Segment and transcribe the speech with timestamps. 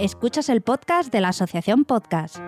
[0.00, 2.38] Escuchas el podcast de la Asociación Podcast.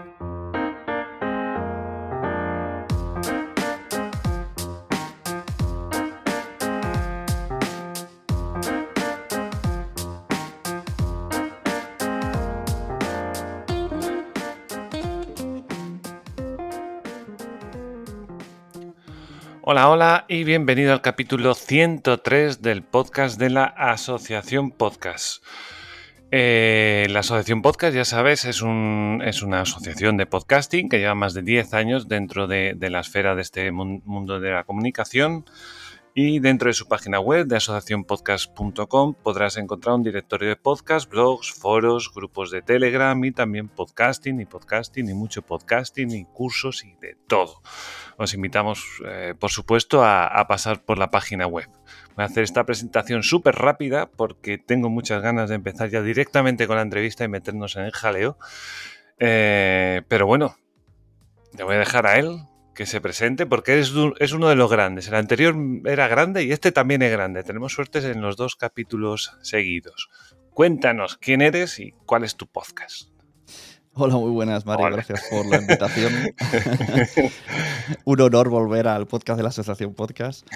[19.60, 25.44] Hola, hola y bienvenido al capítulo 103 del podcast de la Asociación Podcast.
[26.34, 31.42] Eh, la Asociación Podcast, ya sabes, es, una asociación de podcasting que lleva más de
[31.42, 35.44] 10 años dentro de, la esfera de este mundo de la comunicación.
[36.14, 41.52] Y dentro de su página web de asociacionpodcast.com podrás encontrar un directorio de podcast, blogs,
[41.52, 46.94] foros, grupos de Telegram y también podcasting y podcasting y mucho podcasting y cursos y
[46.94, 47.60] de todo.
[48.16, 51.68] Os invitamos, eh, por supuesto, a pasar por la página web.
[52.14, 56.66] Voy a hacer esta presentación súper rápida porque tengo muchas ganas de empezar ya directamente
[56.66, 58.38] con la entrevista y meternos en el jaleo.
[59.18, 60.56] Eh, pero bueno,
[61.56, 62.38] le voy a dejar a él
[62.74, 65.08] que se presente porque es, es, uno de los grandes.
[65.08, 67.42] El anterior era grande y este también es grande.
[67.42, 70.08] Tenemos suertes en los dos capítulos seguidos.
[70.50, 73.11] Cuéntanos quién eres y cuál es tu podcast.
[73.94, 74.86] Hola, muy buenas, Mario.
[74.90, 76.12] Gracias por la invitación.
[78.04, 80.46] Un honor volver al podcast de la Asociación Podcast.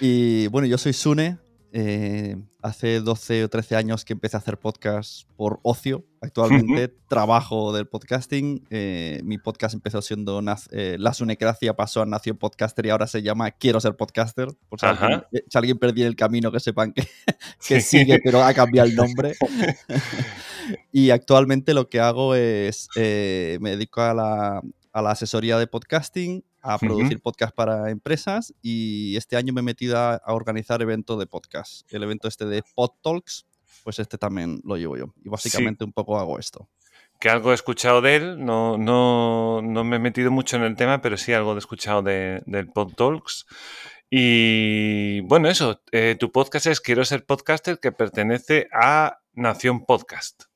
[0.00, 1.36] Y bueno, yo soy Sune.
[1.74, 6.04] Eh, hace 12 o 13 años que empecé a hacer podcast por ocio.
[6.20, 8.66] Actualmente trabajo del podcasting.
[8.70, 13.22] Eh, mi podcast empezó siendo eh, La Sunecracia, pasó a Nación Podcaster y ahora se
[13.22, 14.48] llama Quiero ser podcaster.
[14.68, 17.06] Por si, alguien, si alguien perdió el camino, que sepan que,
[17.66, 19.34] que sigue, pero ha cambiado el nombre.
[20.92, 24.62] y actualmente lo que hago es, eh, me dedico a la,
[25.10, 30.20] asesoría de podcasting, a producir podcast para empresas y este año me he metido a,
[30.26, 31.92] organizar eventos de podcast.
[31.92, 33.46] El evento este de Pod Talks,
[33.84, 35.12] pues este también lo llevo yo.
[35.24, 36.68] Y básicamente un poco hago esto.
[37.18, 41.00] Que algo he escuchado de él, no, no, me he metido mucho en el tema,
[41.02, 43.46] pero sí algo he escuchado de, del Pod Talks.
[44.10, 50.51] Y bueno, eso, eh, tu podcast es Quiero ser podcaster, que pertenece a Nación Podcast.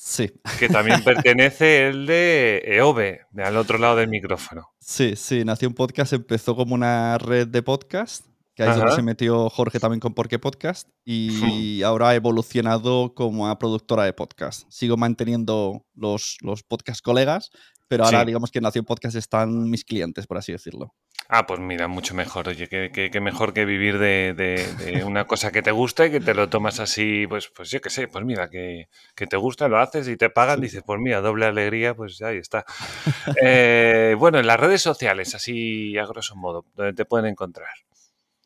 [0.00, 0.30] Sí.
[0.60, 4.68] Que también pertenece el de EOBE, de al otro lado del micrófono.
[4.78, 9.02] Sí, sí, Nación Podcast empezó como una red de podcast, que ahí es donde se
[9.02, 14.12] metió Jorge también con Por qué Podcast, y ahora ha evolucionado como a productora de
[14.12, 14.70] podcast.
[14.70, 17.50] Sigo manteniendo los, los podcast colegas,
[17.88, 20.94] pero ahora digamos que en Nación Podcast están mis clientes, por así decirlo.
[21.30, 22.48] Ah, pues mira, mucho mejor.
[22.48, 26.48] Oye, que, mejor que vivir de, una cosa que te gusta y que te lo
[26.48, 30.16] tomas así, pues, pues yo qué sé, pues mira, que, te gusta, lo haces y
[30.16, 32.64] te pagan, dices, pues mira, doble alegría, pues ahí está.
[33.42, 37.68] Eh, bueno, en las redes sociales, así a grosso modo, donde te pueden encontrar.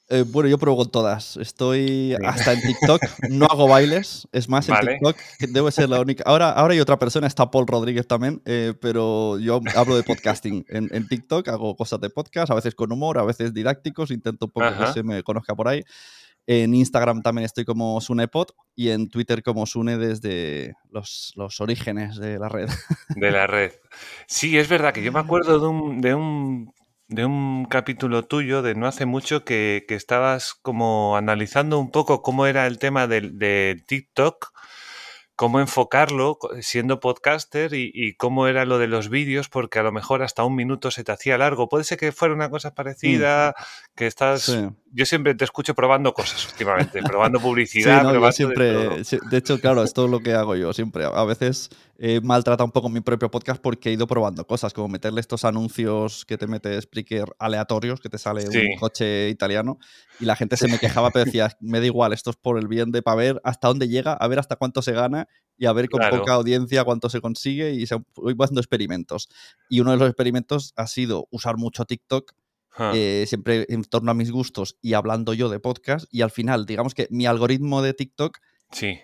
[0.09, 1.37] Eh, bueno, yo pruebo con todas.
[1.39, 3.01] Estoy hasta en TikTok.
[3.31, 4.29] No hago bailes.
[4.33, 5.17] Es más, en TikTok
[5.49, 6.23] debe ser la única.
[6.27, 10.67] Ahora, ahora hay otra persona, está Paul Rodríguez también, eh, pero yo hablo de podcasting.
[10.69, 14.11] En, TikTok hago cosas de podcast, a veces con humor, a veces didácticos.
[14.11, 15.83] Intento un poco que se me conozca por ahí.
[16.47, 22.17] En Instagram también estoy como SunePod y en Twitter como Sune desde los, los, orígenes
[22.17, 22.69] de la red.
[23.15, 23.73] De la red.
[24.27, 26.75] Sí, es verdad que yo me acuerdo de un, de un
[27.13, 32.23] de un capítulo tuyo de no hace mucho que, que estabas como analizando un poco
[32.23, 34.53] cómo era el tema de, de TikTok
[35.43, 40.23] cómo enfocarlo siendo podcaster y, cómo era lo de los vídeos, porque a lo mejor
[40.23, 41.69] hasta un minuto se te hacía largo.
[41.69, 42.75] Puede ser que fuera una cosa mm.
[42.75, 43.55] parecida,
[43.97, 44.57] que estás...
[44.93, 48.31] Yo siempre te escucho probando cosas últimamente, probando publicidad.
[48.31, 51.07] siempre, de, hecho, claro, es lo que hago yo siempre.
[51.07, 51.71] A veces
[52.05, 55.45] he maltratado un poco mi propio podcast porque he ido probando cosas, como meterle estos
[55.45, 59.79] anuncios que te mete Spreaker aleatorios, que te sale un coche italiano,
[60.19, 62.67] y la gente se me quejaba, pero decía, me da igual, esto es por el
[62.67, 65.73] bien de para ver hasta dónde llega, a ver hasta cuánto se gana y a
[65.73, 69.29] ver con poca audiencia cuánto se consigue y se voy haciendo experimentos.
[69.69, 72.33] Y uno de los experimentos ha sido usar mucho TikTok,
[72.95, 76.07] eh, siempre en torno a mis gustos y hablando yo de podcast.
[76.11, 78.39] Y al final, digamos que mi algoritmo de TikTok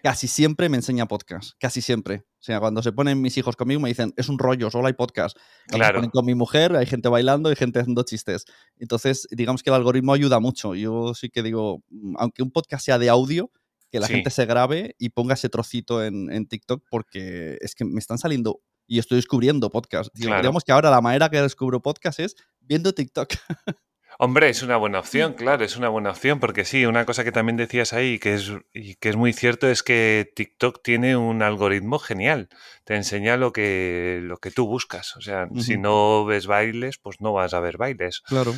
[0.02, 2.24] casi siempre me enseña podcast, casi siempre.
[2.38, 4.94] O sea, cuando se ponen mis hijos conmigo me dicen, es un rollo, solo hay
[4.94, 5.36] podcast.
[5.68, 8.44] Cuando se ponen con mi mujer, hay gente bailando, hay gente haciendo chistes.
[8.76, 10.74] Entonces, digamos que el algoritmo ayuda mucho.
[10.74, 13.50] Yo sí que digo, mm, aunque un podcast sea de audio,
[13.90, 17.98] que la gente se grabe y ponga ese trocito en, TikTok porque es que me
[17.98, 20.10] están saliendo y estoy descubriendo podcast.
[20.14, 23.30] Digamos que ahora la manera que descubro podcast es viendo TikTok.
[24.20, 27.30] Hombre, es una buena opción, claro, es una buena opción, porque sí, una cosa que
[27.30, 31.40] también decías ahí que es, y que es muy cierto es que TikTok tiene un
[31.40, 32.48] algoritmo genial.
[32.82, 35.16] Te enseña lo que, lo que tú buscas.
[35.16, 38.22] O sea, si no ves bailes, pues no vas a ver bailes.
[38.22, 38.54] Claro.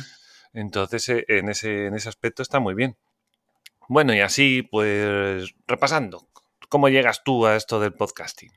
[0.51, 2.97] Entonces, eh, en ese, en ese aspecto está muy bien.
[3.87, 6.27] Bueno, y así, pues, repasando,
[6.69, 8.51] ¿cómo llegas tú a esto del podcasting?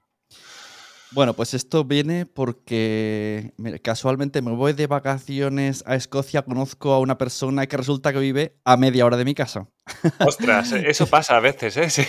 [1.15, 3.53] Bueno, pues esto viene porque
[3.83, 8.59] casualmente me voy de vacaciones a Escocia, conozco a una persona que resulta que vive
[8.65, 9.69] a media hora de mi casa.
[10.27, 11.89] Ostras, eso pasa a veces, ¿eh?
[11.89, 12.03] Sí.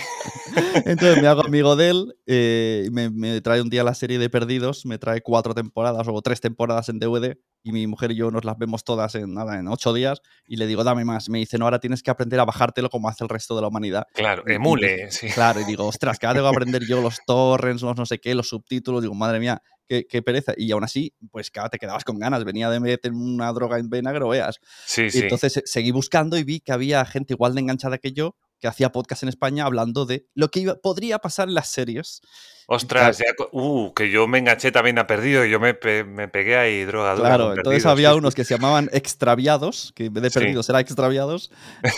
[0.84, 4.28] Entonces me hago amigo de él, eh, me, me, trae un día la serie de
[4.28, 8.30] Perdidos, me trae cuatro temporadas o tres temporadas en DVD y mi mujer y yo
[8.30, 11.28] nos las vemos todas en nada, en ocho días y le digo, dame más.
[11.28, 13.66] Me dice, no, ahora tienes que aprender a bajártelo como hace el resto de la
[13.66, 14.06] humanidad.
[14.14, 15.26] Claro, emule, sí.
[15.30, 18.20] Claro, y digo, ostras, que ahora tengo que aprender yo los torrents, los no sé
[18.20, 20.52] qué, los subtítulos, digo, madre mía, qué, pereza.
[20.56, 22.44] Y aún así, pues cada te quedabas con ganas.
[22.44, 24.60] Venía de meter una droga en vena veas.
[24.86, 25.18] Sí, sí.
[25.22, 28.92] entonces seguí buscando y vi que había gente igual de enganchada que yo que hacía
[28.92, 32.20] podcast en España hablando de lo que podría pasar en las series.
[32.68, 33.22] Ostras,
[33.52, 37.28] uh, que yo me enganché también a Perdido y yo me, me pegué ahí drogadura.
[37.28, 41.52] Claro, entonces había unos que se llamaban extraviados, que en vez de perdidos era extraviados.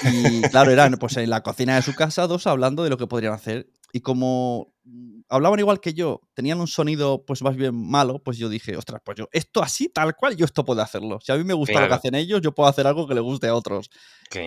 [0.04, 3.06] Y claro, eran pues en la cocina de su casa dos hablando de lo que
[3.06, 3.70] podrían hacer.
[3.92, 4.74] Y como
[5.28, 9.00] hablaban igual que yo, tenían un sonido pues más bien malo, pues yo dije, ostras,
[9.04, 11.18] pues yo, esto así, tal cual, yo esto puedo hacerlo.
[11.20, 13.20] Si a mí me gusta lo que hacen ellos, yo puedo hacer algo que le
[13.20, 13.90] guste a otros.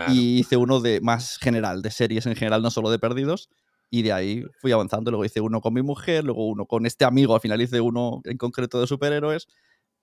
[0.10, 3.50] Y hice uno de más general, de series en general, no solo de perdidos.
[3.90, 5.12] Y de ahí fui avanzando.
[5.12, 8.22] Luego hice uno con mi mujer, luego uno con este amigo, al final hice uno
[8.24, 9.48] en concreto de superhéroes.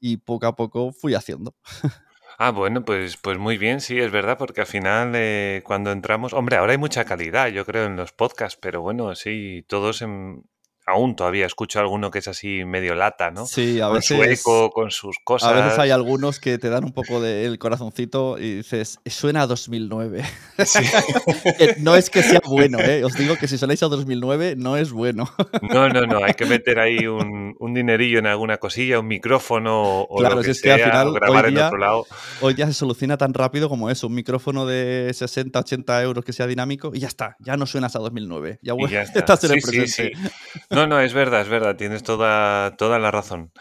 [0.00, 1.54] Y poco a poco fui haciendo.
[2.40, 6.32] Ah, bueno, pues, pues muy bien, sí, es verdad, porque al final eh, cuando entramos,
[6.32, 10.44] hombre, ahora hay mucha calidad, yo creo, en los podcasts, pero bueno, sí, todos en,
[10.88, 13.46] aún todavía escucho alguno que es así medio lata, ¿no?
[13.46, 14.16] Sí, a veces.
[14.16, 15.50] Con su eco, con sus cosas.
[15.50, 19.46] A veces hay algunos que te dan un poco del corazoncito y dices, suena a
[19.46, 20.24] 2009.
[20.64, 20.78] Sí.
[21.78, 23.04] no es que sea bueno, ¿eh?
[23.04, 25.30] Os digo que si sonáis a 2009 no es bueno.
[25.70, 30.00] no, no, no, hay que meter ahí un, un dinerillo en alguna cosilla, un micrófono
[30.02, 32.06] o claro, lo que es que al final, grabar hoy día, en otro lado.
[32.40, 36.32] Hoy ya se soluciona tan rápido como eso, un micrófono de 60, 80 euros que
[36.32, 38.60] sea dinámico y ya está, ya no suenas a 2009.
[38.62, 39.18] Ya, ya está.
[39.18, 40.16] estás en el presente.
[40.16, 40.30] Sí,
[40.70, 43.52] no, no, es verdad, es verdad, tienes toda, toda la razón.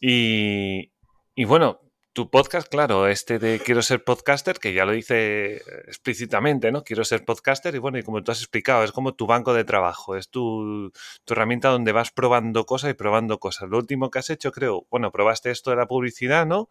[0.00, 0.92] Y,
[1.34, 1.80] y bueno,
[2.12, 6.82] tu podcast, claro, este de Quiero ser podcaster, que ya lo dice explícitamente, ¿no?
[6.82, 9.64] Quiero ser podcaster y bueno, y como tú has explicado, es como tu banco de
[9.64, 10.92] trabajo, es tu,
[11.24, 13.68] tu, herramienta donde vas probando cosas y probando cosas.
[13.68, 16.68] Lo último que has hecho, creo, bueno, probaste esto de la publicidad, ¿no?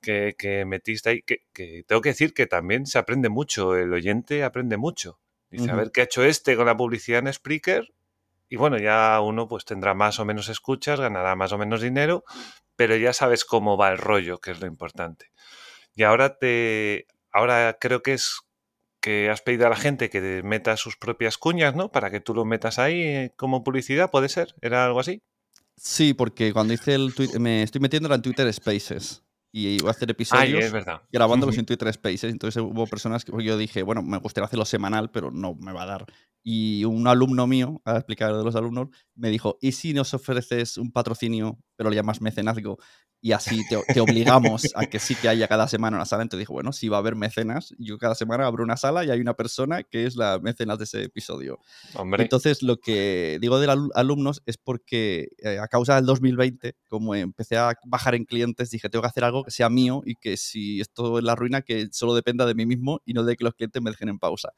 [0.00, 3.92] Que, que metiste ahí, que, que, tengo que decir que también se aprende mucho, el
[3.92, 5.18] oyente aprende mucho.
[5.50, 5.72] Dice, uh -huh.
[5.72, 7.92] a ver qué ha hecho este con la publicidad en Spreaker,
[8.48, 12.24] y bueno, ya uno pues tendrá más o menos escuchas, ganará más o menos dinero,
[12.76, 15.32] pero ya sabes cómo va el rollo, que es lo importante.
[15.94, 18.40] Y ahora te ahora creo que es
[19.00, 21.90] que has pedido a la gente que meta sus propias cuñas, ¿no?
[21.90, 24.54] Para que tú lo metas ahí como publicidad, ¿puede ser?
[24.60, 25.22] ¿Era algo así?
[25.76, 29.22] Sí, porque cuando hice el tweet, me estoy metiendo en Twitter Spaces
[29.52, 31.02] y iba a hacer episodios Ay, es verdad.
[31.10, 32.24] grabándolos en Twitter Spaces.
[32.24, 35.84] Entonces hubo personas que yo dije, bueno, me gustaría hacerlo semanal, pero no me va
[35.84, 36.06] a dar.
[36.42, 40.78] Y un alumno mío, a explicar de los alumnos, me dijo, ¿y si nos ofreces
[40.78, 42.78] un patrocinio, pero le llamas mecenazgo?
[43.20, 46.22] Y así te, te obligamos a que sí que haya cada semana una sala.
[46.22, 49.10] Entonces dije, bueno, si va a haber mecenas, yo cada semana abro una sala y
[49.10, 51.58] hay una persona que es la mecenas de ese episodio.
[51.94, 52.22] Hombre.
[52.22, 57.14] Entonces lo que digo de los alumnos es porque eh, a causa del 2020, como
[57.16, 60.36] empecé a bajar en clientes, dije, tengo que hacer algo que sea mío y que
[60.36, 63.44] si esto es la ruina, que solo dependa de mí mismo y no de que
[63.44, 64.52] los clientes me dejen en pausa.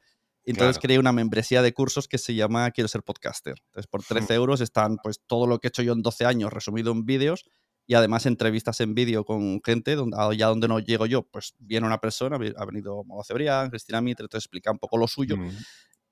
[0.45, 0.81] Entonces Claro.
[0.81, 3.55] creé una membresía de cursos que se llama Quiero ser podcaster.
[3.67, 6.51] Entonces por 13 euros están pues todo lo que he hecho yo en 12 años
[6.51, 7.45] resumido en vídeos
[7.87, 11.85] y además entrevistas en vídeo con gente donde allá donde no llego yo, pues viene
[11.85, 15.49] una persona, ha venido Modo Cebrián, Cristina Mitre, entonces explica un poco lo suyo Mm.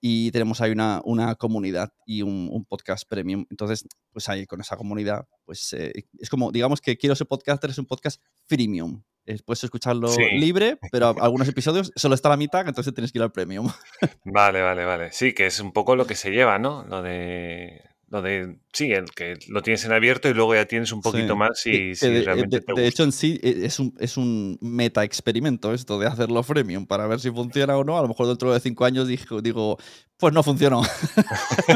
[0.02, 3.46] Y tenemos ahí una, una comunidad y un, un podcast premium.
[3.50, 7.70] Entonces, pues ahí con esa comunidad, pues eh, es como, digamos que Quiero ser podcaster
[7.70, 9.04] es un podcast freemium.
[9.26, 10.24] Eh, puedes escucharlo Sí.
[10.40, 13.70] libre, pero algunos episodios solo está a la mitad, entonces tienes que ir al premium.
[14.26, 15.12] Vale, vale, vale.
[15.12, 16.84] Sí, que es un poco lo que se lleva, ¿no?
[16.86, 17.82] Lo de.
[18.12, 18.58] Lo de.
[18.74, 21.40] Sí, el que lo tienes en abierto y luego ya tienes un poquito Sí.
[21.40, 22.88] más que si de, realmente de- te de gusta.
[22.88, 27.06] hecho, en sí eh, es un, es un meta experimento esto de hacerlo freemium para
[27.06, 28.00] ver si funciona o no.
[28.00, 29.78] A lo mejor dentro de cinco años digo, digo
[30.18, 30.82] pues no funcionó.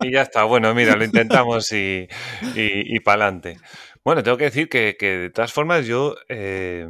[0.00, 0.44] y ya está.
[0.44, 2.06] Bueno, mira, lo intentamos y,
[2.54, 3.58] y, y para adelante.
[4.04, 6.86] Bueno, tengo que decir que, que de todas formas yo, eh,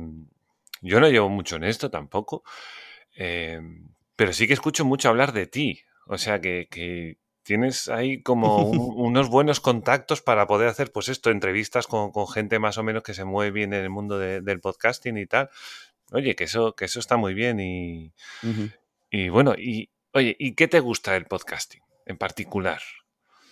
[0.80, 2.44] yo no llevo mucho en esto tampoco,
[3.16, 3.60] eh,
[4.16, 5.80] pero sí que escucho mucho hablar de ti.
[6.06, 11.08] O sea que, que tienes ahí como un- unos buenos contactos para poder hacer, pues
[11.08, 14.18] esto, entrevistas con, con gente más o menos que se mueve bien en el mundo
[14.18, 15.48] de- del podcasting y tal.
[16.12, 18.12] Oye, que eso, que eso está muy bien y,
[19.10, 22.80] y bueno, y oye, ¿y qué te gusta del podcasting en particular?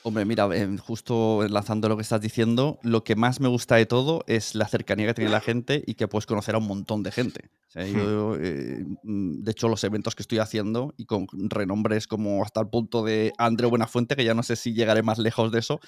[0.06, 0.48] Hombre, mira,
[0.86, 4.68] justo enlazando lo que estás diciendo, lo que más me gusta de todo es la
[4.68, 7.50] cercanía que tiene la gente y que puedes conocer a un montón de gente.
[7.74, 8.34] Hmm.
[8.40, 12.68] Eh, mm, de hecho, los eventos que estoy haciendo y con renombres como hasta el
[12.68, 15.80] punto de André Buenafuente, que ya no sé si llegaré más lejos de eso,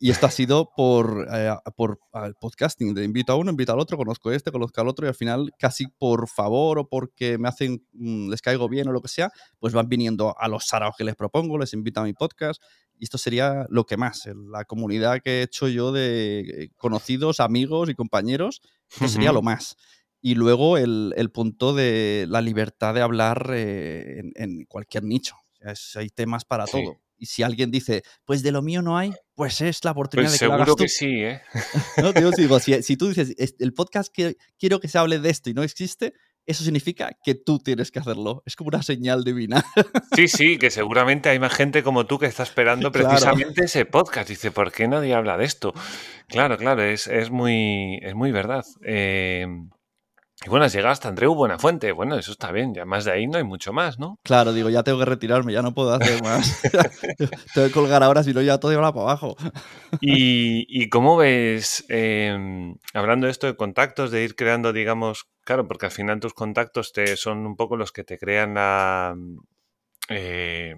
[0.00, 3.78] y esto ha sido por, eh, por el podcasting, de invito a uno, invito al
[3.78, 7.36] otro, conozco a este, conozco al otro, y al final, casi por favor o porque
[7.36, 9.30] me hacen, mm, les caigo bien o lo que sea,
[9.60, 12.62] pues van viniendo a los saraos que les propongo, les invito a mi podcast
[12.98, 17.40] y esto sería lo que más, la comunidad que he hecho yo de eh, conocidos,
[17.40, 18.62] amigos y compañeros,
[18.98, 19.76] que sería lo más.
[20.20, 25.36] Y luego el, punto de la libertad de hablar eh, en, cualquier nicho.
[25.94, 26.98] hay temas para todo.
[27.18, 30.32] Y si alguien dice, pues de lo mío no hay, pues es la oportunidad pues
[30.32, 31.40] de que seguro lo hagas que sí, ¿eh?
[32.02, 35.30] no, te digo, si, si, tú dices, el podcast que quiero que se hable de
[35.30, 36.12] esto y no existe,
[36.46, 38.42] eso significa que tú tienes que hacerlo.
[38.46, 39.64] Es como una señal divina.
[40.14, 44.28] Sí, sí, que seguramente hay más gente como tú que está esperando precisamente ese podcast.
[44.28, 45.74] Dice, ¿por qué nadie habla de esto?
[46.28, 48.64] Claro, claro, es, muy, es muy verdad.
[48.82, 49.46] Eh,
[50.46, 51.90] y bueno, has llegado hasta Andreu Buenafuente.
[51.90, 52.72] Bueno, eso está bien.
[52.72, 54.20] Ya más de ahí no hay mucho más, ¿no?
[54.22, 56.62] Claro, digo, ya tengo que retirarme, ya no puedo hacer más.
[57.52, 59.36] tengo que colgar ahora, si no, ya todo va para abajo.
[60.00, 65.86] ¿Y, cómo ves, em, hablando de esto de contactos, de ir creando, digamos, claro, porque
[65.86, 69.16] al final tus contactos te, son un poco los que te crean la.
[70.08, 70.76] Eh,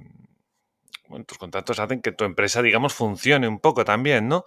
[1.11, 4.45] bueno, tus contactos hacen que tu empresa, digamos, funcione un poco también, ¿no?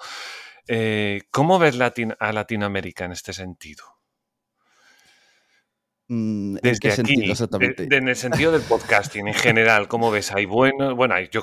[0.67, 4.00] Eh, ¿Cómo ves a Latinoamérica en este sentido?
[6.13, 7.87] Mm, ¿En qué sentido exactamente?
[7.89, 10.33] en el sentido del podcasting en general, ¿cómo ves?
[10.33, 11.41] Hay buenos, bueno, hay, yo,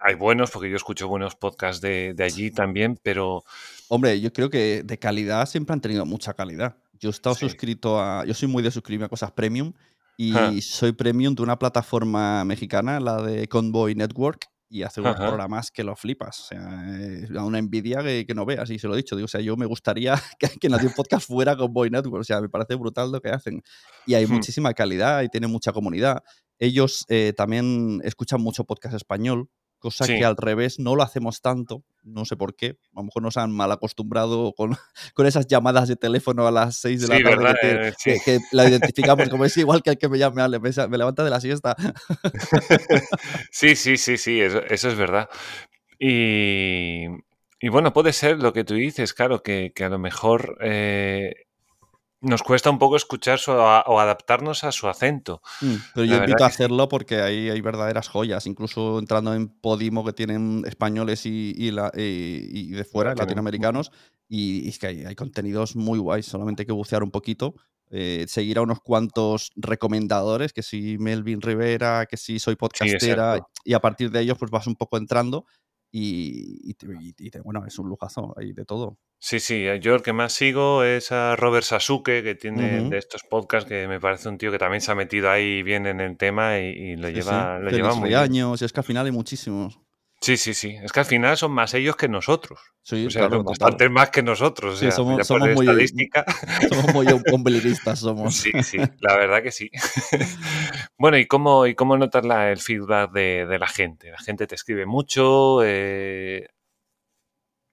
[0.00, 3.44] hay buenos porque yo escucho buenos podcasts de, allí también, pero...
[3.86, 6.78] Hombre, yo creo que de calidad siempre han tenido mucha calidad.
[6.98, 8.24] Yo he estado suscrito a...
[8.24, 9.72] Yo soy muy de suscribirme a cosas premium
[10.16, 15.70] y soy premium de una plataforma mexicana, la de Convoy Network, y hace unos programas
[15.70, 16.40] que lo flipas.
[16.40, 19.16] O sea, es una envidia que, no veas, y se lo he dicho.
[19.16, 22.20] Digo, o sea, yo me gustaría que, que nadie podcast fuera con Boy Network.
[22.20, 23.62] O sea, me parece brutal lo que hacen.
[24.06, 24.32] Y hay hmm.
[24.32, 26.22] muchísima calidad y tiene mucha comunidad.
[26.58, 29.48] Ellos eh, también escuchan mucho podcast español,
[29.78, 33.22] cosa que al revés no lo hacemos tanto, no sé por qué, a lo mejor
[33.22, 34.76] nos han mal acostumbrado con,
[35.14, 39.28] con esas llamadas de teléfono a las 6 de la tarde eh, que, la identificamos
[39.28, 41.76] como es igual que el que me llame, me, levanta de la siesta.
[43.50, 45.28] sí, sí, sí, sí, eso, es verdad.
[45.98, 47.06] Y,
[47.60, 51.47] y, bueno, puede ser lo que tú dices, claro, que, a lo mejor eh,
[52.20, 55.40] nos cuesta un poco escuchar o adaptarnos a su acento.
[55.60, 60.04] Mm, pero yo invito a hacerlo porque ahí hay verdaderas joyas, incluso entrando en Podimo
[60.04, 63.92] que tienen españoles y, y, de fuera, latinoamericanos,
[64.28, 67.54] y, es que hay, contenidos muy guays, solamente hay que bucear un poquito.
[67.90, 73.72] Eh, seguir a unos cuantos recomendadores, que si Melvin Rivera, que si soy podcastera, y
[73.72, 75.46] a partir de ellos pues vas un poco entrando
[75.90, 76.76] y,
[77.42, 78.98] bueno, es un lujazo, hay de todo.
[79.20, 82.98] Sí, sí, eh, yo el que más sigo es a Robert Sasuke, que tiene de
[82.98, 86.00] estos podcasts, que me parece un tío que también se ha metido ahí bien en
[86.00, 89.12] el tema y, lo lleva, lo lleva muy años, y es que al final hay
[89.12, 89.80] muchísimos.
[90.20, 90.76] Sí, sí, sí.
[90.82, 92.58] Es que al final son más ellos que nosotros.
[92.82, 94.78] Sí, o sea, bastante más que nosotros.
[94.92, 96.24] somos, muy, estadística.
[96.68, 98.34] somos muy ombliguistas, somos.
[98.34, 99.70] Sí, sí, la verdad que sí.
[100.98, 104.10] bueno, ¿y cómo, y cómo notas el feedback de, la gente?
[104.10, 106.48] La gente te escribe mucho, eh,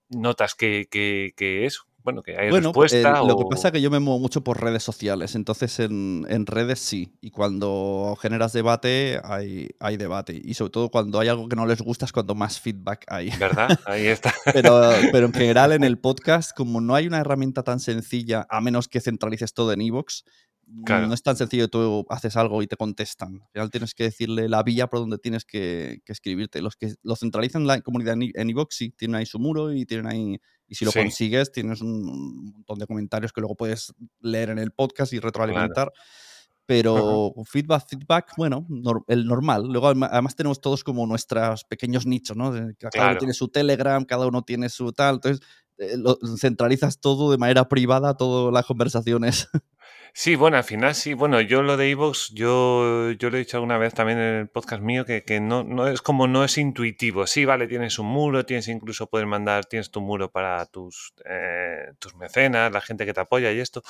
[0.10, 3.24] notas que, que, que eso, bueno, que hay bueno, respuesta.
[3.24, 6.80] Lo que pasa es que yo me muevo mucho por redes sociales, entonces en, redes
[6.80, 7.18] sí.
[7.20, 10.40] Y cuando generas debate, hay, hay debate.
[10.42, 13.32] Y sobre todo cuando hay algo que no les gusta es cuando más feedback hay.
[13.40, 13.80] ¿Verdad?
[13.86, 14.34] Ahí está.
[14.54, 18.62] pero, pero en general en el podcast, como no hay una herramienta tan sencilla, a
[18.62, 20.26] menos que centralices todo en Evox,
[20.66, 23.42] no es tan sencillo, tú haces algo y te contestan.
[23.44, 26.62] Al final tienes que decirle la vía por donde tienes que, escribirte.
[26.62, 30.08] Los que lo centralizan la comunidad en Evox sí, tienen ahí su muro y tienen
[30.08, 34.58] ahí y si lo consigues, tienes un montón de comentarios que luego puedes leer en
[34.58, 35.92] el podcast y retroalimentar.
[36.66, 38.66] Pero feedback, feedback, bueno,
[39.08, 39.68] el normal.
[39.68, 42.52] Luego además tenemos todos como nuestros pequeños nichos, ¿no?
[42.80, 45.16] Cada uno tiene su Telegram, cada uno tiene su tal.
[45.16, 45.46] Entonces,
[45.78, 49.48] eh, lo centralizas todo de manera privada, todas las conversaciones.
[50.18, 51.14] Sí, bueno, al final sí.
[51.14, 54.48] Bueno, yo lo de Evox, yo, yo lo he dicho alguna vez también en el
[54.48, 57.28] podcast mío, que, no, no es como no es intuitivo.
[57.28, 61.92] Sí, vale, tienes un muro, tienes incluso poder mandar, tienes tu muro para tus, eh,
[62.00, 63.84] tus mecenas, la gente que te apoya y esto,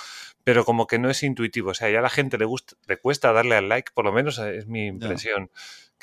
[0.43, 1.69] pero como que no es intuitivo.
[1.69, 4.11] O sea, ya a la gente le gusta, le cuesta darle al like, por lo
[4.11, 5.51] menos es mi impresión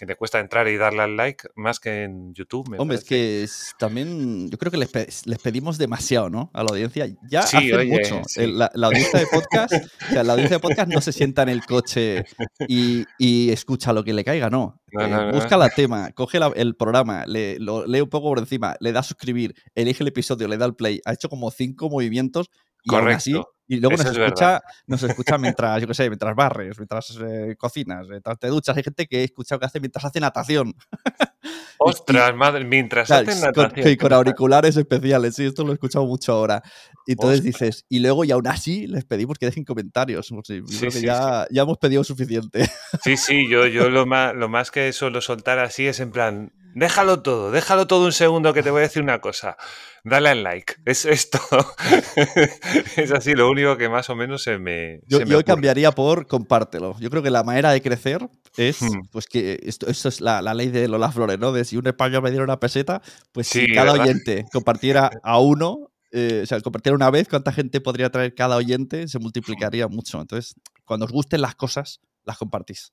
[0.02, 2.74] que le cuesta entrar y darle al like más que en YouTube.
[2.76, 3.46] Hombre, es que
[3.78, 6.50] también yo creo que les, les, pedimos demasiado, ¿no?
[6.54, 7.06] A la audiencia.
[7.30, 8.20] Ya hace mucho.
[8.36, 11.64] La, audiencia de podcast, o sea, la audiencia de podcast no se sienta en el
[11.64, 12.24] coche
[12.66, 14.82] y, y escucha lo que le caiga, no.
[14.90, 18.90] Eh, busca la tema, coge el programa, le, lo lee un poco por encima, le
[18.90, 21.00] da a suscribir, elige el episodio, le da al play.
[21.04, 22.50] Ha hecho como cinco movimientos
[22.84, 23.34] y así
[23.72, 28.06] y luego nos escucha, nos escucha mientras, yo qué sé, mientras barres, mientras eh, cocinas,
[28.06, 28.76] mientras te duchas.
[28.76, 30.74] Hay gente que he escuchado que hace mientras hace natación.
[31.78, 33.88] Ostras, madre, mientras hace natación.
[33.88, 36.62] y con auriculares especiales, sí, esto lo he escuchado mucho ahora.
[37.06, 40.26] Y entonces dices, y luego y aún así les pedimos que dejen comentarios.
[40.44, 42.68] Sí, creo que ya, ya hemos pedido suficiente.
[43.02, 46.52] Sí, sí, yo, yo lo, más, lo más que suelo soltar así es en plan,
[46.74, 49.56] Déjalo todo, déjalo todo un segundo que te voy a decir una cosa.
[50.04, 50.74] Dale al like.
[50.84, 51.38] Es esto.
[52.96, 55.00] es así lo único que más o menos se me.
[55.06, 56.98] Yo, cambiaría por compártelo.
[56.98, 59.08] Yo creo que la manera de crecer es hmm.
[59.12, 61.52] pues que esto, es la, ley de Lola Flores, ¿no?
[61.52, 65.92] De si un español me diera una peseta, pues si cada oyente compartiera a uno,
[66.10, 69.06] eh, o sea, compartiera una vez, ¿cuánta gente podría traer cada oyente?
[69.06, 70.20] Se multiplicaría mucho.
[70.20, 70.54] Entonces,
[70.84, 72.92] cuando os gusten las cosas, las compartís.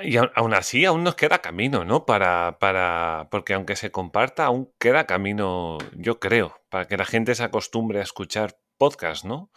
[0.00, 2.06] Y aún así, aún nos queda camino, ¿no?
[2.06, 7.34] Para, para, porque aunque se comparta, aún queda camino, yo creo, para que la gente
[7.34, 9.50] se acostumbre a escuchar podcast, ¿no?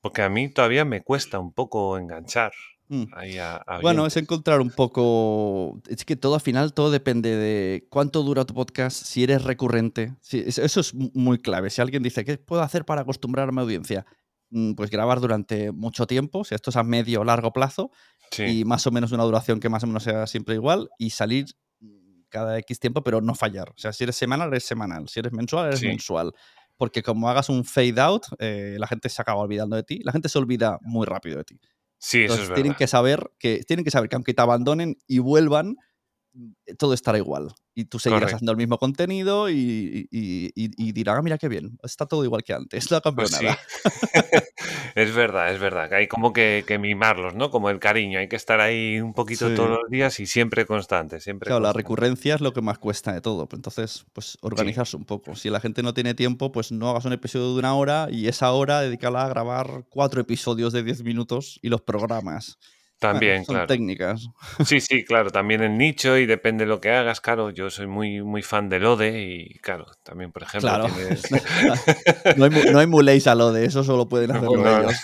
[0.00, 2.52] Porque a mí todavía me cuesta un poco enganchar.
[2.88, 3.04] Mm.
[3.12, 5.80] Ahí a, bueno, es encontrar un poco.
[5.88, 10.14] Es que todo al final, todo depende de cuánto dura tu podcast, si eres recurrente.
[10.30, 11.70] eso es muy clave.
[11.70, 14.06] Si alguien dice, ¿qué puedo hacer para acostumbrar a mi audiencia?
[14.50, 17.90] Mm, pues grabar durante mucho tiempo, si esto es a medio o largo plazo,
[18.38, 21.46] y más o menos una duración que más o menos sea siempre igual, y salir
[21.80, 23.70] mm, cada X tiempo, pero no fallar.
[23.70, 25.08] O sea, si eres semanal, eres semanal.
[25.08, 26.32] Si eres mensual, eres mensual.
[26.76, 30.00] Porque como hagas un fade out, eh, la gente se acaba olvidando de ti.
[30.04, 31.60] La gente se olvida muy rápido de ti.
[31.98, 32.54] Sí, eso es verdad.
[32.56, 35.76] Tienen que saber que tienen que saber que aunque te abandonen y vuelvan,
[36.78, 37.54] todo estará igual.
[37.74, 42.06] Y tú seguirás haciendo el mismo contenido y, y, dirán, ah, mira qué bien, está
[42.06, 43.58] todo igual que antes, cambiado pues nada.
[44.94, 47.50] es verdad, es verdad, hay como que, mimarlos, ¿no?
[47.50, 51.20] Como el cariño, hay que estar ahí un poquito todos los días y siempre constante,
[51.20, 55.04] siempre Claro, la recurrencia es lo que más cuesta de todo, entonces, pues organizarse un
[55.04, 55.36] poco.
[55.36, 58.28] Si la gente no tiene tiempo, pues no hagas un episodio de una hora y
[58.28, 62.58] esa hora dedícala a grabar cuatro episodios de diez minutos y los programas.
[62.98, 63.66] También, son claro.
[63.66, 64.28] técnicas.
[64.64, 67.86] Sí, sí, claro, también el nicho y depende de lo que hagas, claro, yo soy
[67.86, 70.88] muy, muy fan del Ode y claro, también, por ejemplo, claro.
[72.36, 74.94] no, hay, no emuléis al Ode, eso solo pueden hacerlo ellos.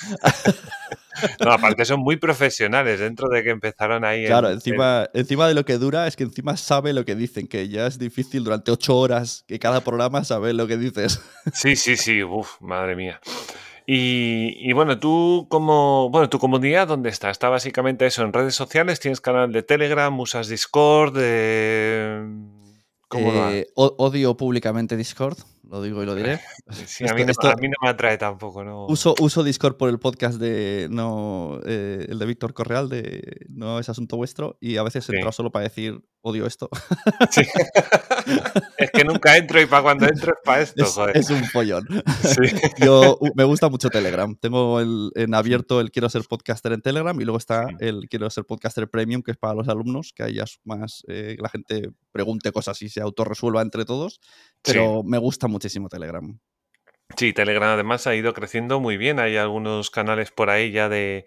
[1.45, 4.27] No, aparte son muy profesionales dentro de que empezaron ahí.
[4.27, 7.69] Claro, encima, encima de lo que dura es que encima sabe lo que dicen, que
[7.69, 11.21] ya es difícil durante ocho horas que cada programa sabe lo que dices.
[11.53, 13.21] Sí, sí, sí, uff, madre mía.
[13.87, 17.31] Y, bueno, tú como, bueno, tu comunidad, ¿dónde está?
[17.31, 22.25] Está básicamente eso, en redes sociales, tienes canal de Telegram, usas Discord, de...
[23.09, 25.37] ¿Cómo eh, odio públicamente Discord,
[25.73, 26.39] lo digo y lo diré.
[26.87, 28.63] Sí, a, mí no, me atrae tampoco.
[28.63, 28.87] No.
[28.87, 33.79] Uso, uso Discord por el podcast de no eh, el de Víctor Correal, de No
[33.79, 36.71] es asunto vuestro, y a veces entro solo para decir odio esto.
[37.31, 37.43] Sí.
[38.79, 41.17] es que nunca entro y para cuando entro es para esto, es, joder.
[41.17, 41.85] Es un follón.
[42.23, 42.55] Sí.
[42.85, 44.35] Yo me gusta mucho Telegram.
[44.37, 48.31] Tengo el, en abierto el quiero ser podcaster en Telegram y luego está el quiero
[48.31, 51.49] ser podcaster premium, que es para los alumnos, que ahí ya es más eh, la
[51.49, 54.21] gente pregunte cosas y se autorresuelva entre todos.
[54.63, 56.41] Pero me gusta muchísimo Telegram.
[57.17, 59.21] Sí, Telegram además ha ido creciendo muy bien.
[59.21, 61.25] Hay algunos canales por ahí ya de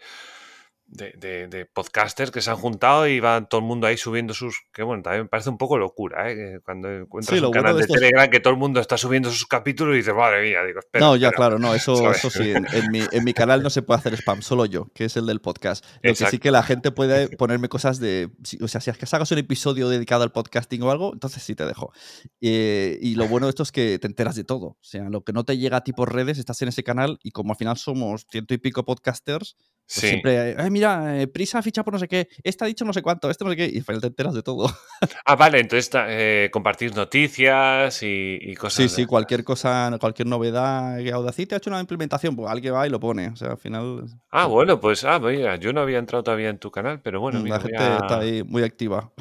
[0.96, 4.64] de, de, podcasters que se han juntado y va todo el mundo ahí subiendo sus.
[4.74, 6.60] Que bueno, también me parece un poco locura, ¿eh?
[6.64, 9.98] Cuando encuentras un canal de, Telegram que todo el mundo está subiendo sus capítulos y
[9.98, 11.06] dices, madre mía, digo, espera.
[11.06, 12.52] No, ya, claro, no, eso, eso sí.
[12.52, 15.26] En, mi, en, mi, canal no se puede hacer spam, solo yo, que es el
[15.26, 15.86] del podcast.
[16.02, 18.30] Lo que sí que la gente puede ponerme cosas de.
[18.62, 21.56] O sea, si es que hagas un episodio dedicado al podcasting o algo, entonces sí
[21.56, 21.92] te dejo.
[22.42, 24.66] Eh, y lo bueno de esto es que te enteras de todo.
[24.66, 27.20] O sea, lo que no te llega a ti por redes, estás en ese canal
[27.24, 29.56] y como al final somos ciento y pico podcasters
[29.88, 32.94] pues siempre, Ay, mira, eh, prisa ficha por no sé qué, este ha dicho no
[32.94, 34.70] sé cuánto, este no sé qué, y te enteras de todo.
[35.26, 38.90] Ah, vale, entonces eh, compartís noticias y, cosas.
[38.90, 40.98] Sí, sí, cualquier cosa, cualquier novedad.
[41.14, 43.30] Audacity ha hecho una implementación, pues alguien va y lo pone.
[43.30, 44.06] O sea, al final.
[44.32, 47.44] Ah, bueno, pues ah, mira, yo no había entrado todavía en tu canal, pero bueno.
[47.46, 49.12] La gente está ahí muy activa.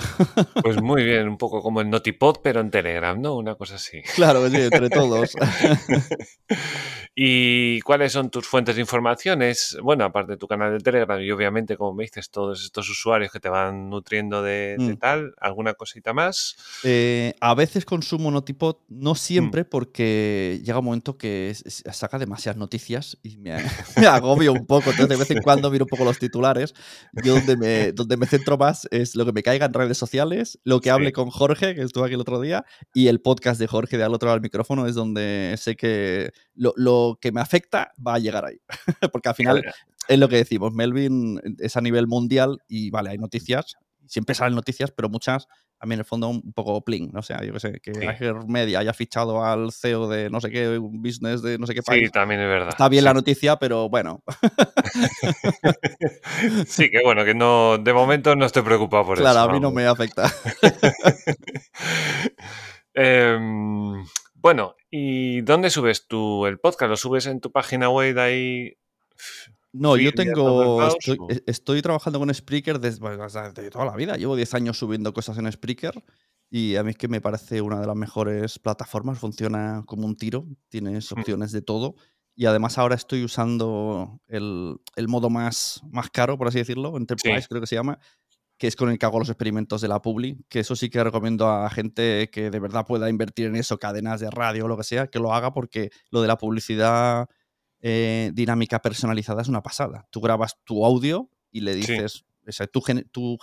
[0.63, 3.37] Pues muy bien, un poco como el Notipod, pero en Telegram, ¿no?
[3.37, 4.03] Una cosa así.
[4.15, 5.35] Claro, sí, entre todos.
[7.15, 9.77] ¿Y cuáles son tus fuentes de informaciones?
[9.83, 13.31] Bueno, aparte de tu canal de Telegram y obviamente, como me dices, todos estos usuarios
[13.33, 14.97] que te van nutriendo de, Mm.
[14.97, 16.57] tal, ¿alguna cosita más?
[16.85, 19.17] Eh, a veces consumo Notipod, no Mm.
[19.17, 21.55] siempre, porque llega un momento que
[21.93, 23.57] saca demasiadas noticias y me,
[23.97, 24.91] me agobio un poco.
[24.91, 26.75] Entonces, de vez en cuando miro un poco los titulares.
[27.25, 30.59] Yo donde me, donde me centro más es lo que me caiga en redes sociales,
[30.65, 30.91] lo que Sí.
[30.91, 34.05] hable con Jorge, que estuvo aquí el otro día, y el podcast de Jorge de
[34.05, 38.15] al otro lado del micrófono es donde sé que lo, lo que me afecta va
[38.15, 38.61] a llegar ahí.
[39.13, 39.63] porque al final.
[40.09, 43.75] Es lo que decimos, Melvin es a nivel mundial y vale, hay noticias,
[44.07, 45.47] siempre salen noticias, pero muchas
[45.81, 47.21] a mí en el fondo un poco pling, ¿no?
[47.21, 48.07] O sea, yo qué sé, que Sí.
[48.07, 51.75] Ager Media haya fichado al CEO de no sé qué, un business de no sé
[51.75, 52.13] qué Sí, país.
[52.13, 52.69] también es verdad.
[52.71, 53.05] Está bien sí.
[53.05, 54.23] la noticia, pero bueno,
[56.67, 59.51] Sí, que bueno, que no, de momento no estoy preocupado por claro, eso.
[59.51, 60.33] a mí no me afecta.
[62.95, 66.91] Em, bueno, ¿y dónde subes tú el podcast?
[66.91, 68.77] ¿Lo subes en tu página web ahí?
[69.75, 70.87] No, yo tengo.
[70.87, 74.17] Estoy, e- estoy trabajando con Spreaker desde, bueno, desde toda la vida.
[74.17, 76.03] Llevo 10 años subiendo cosas en Spreaker
[76.51, 79.19] y a mí es que me parece una de las mejores plataformas.
[79.19, 81.19] Funciona como un tiro, tienes Mm.
[81.19, 81.97] opciones de todo.
[82.37, 87.47] Y además ahora estoy usando el, el modo más, más caro, por así decirlo, Enterprise
[87.49, 87.99] creo que se llama,
[88.59, 91.03] que es con el que hago los experimentos de la Publi, que eso sí que
[91.03, 94.77] recomiendo a gente que de verdad pueda invertir en eso, cadenas de radio o lo
[94.77, 97.29] que sea, que lo haga porque lo de la publicidad
[97.87, 100.09] eh, dinámica personalizada es una pasada.
[100.11, 101.81] Tú grabas tu audio y le Sí.
[101.81, 102.81] dices, o sea, tú,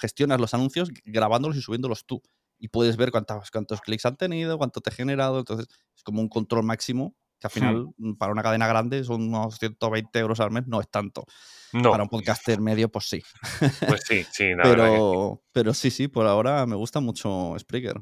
[0.01, 2.23] gestionas los anuncios grabándolos y subiéndolos tú.
[2.57, 5.37] Y puedes ver cuántos, cuántos clics han tenido, cuánto te he generado.
[5.37, 9.27] Entonces, es como un control máximo que al final, mm, para una cadena grande, son
[9.29, 11.25] unos 120 euros al mes, no es tanto.
[11.73, 13.21] No, Para un podcaster medio, pues sí.
[13.87, 14.55] pues sí, sí, que sí.
[14.63, 18.01] Pero, pero sí, sí, por ahora me gusta mucho Spreaker.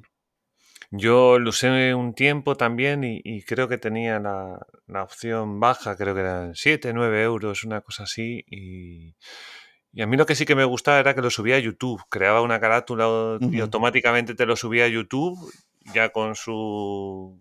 [0.91, 5.95] Yo lo usé un tiempo también y, y creo que tenía la, la opción baja,
[5.95, 8.43] creo que eran 7, 9 euros, una cosa así.
[8.47, 9.15] Y,
[9.93, 12.01] y a mí lo que sí que me gustaba era que lo subía a YouTube.
[12.09, 15.37] Creaba una carátula y automáticamente te lo subía a YouTube,
[15.93, 17.39] ya con su,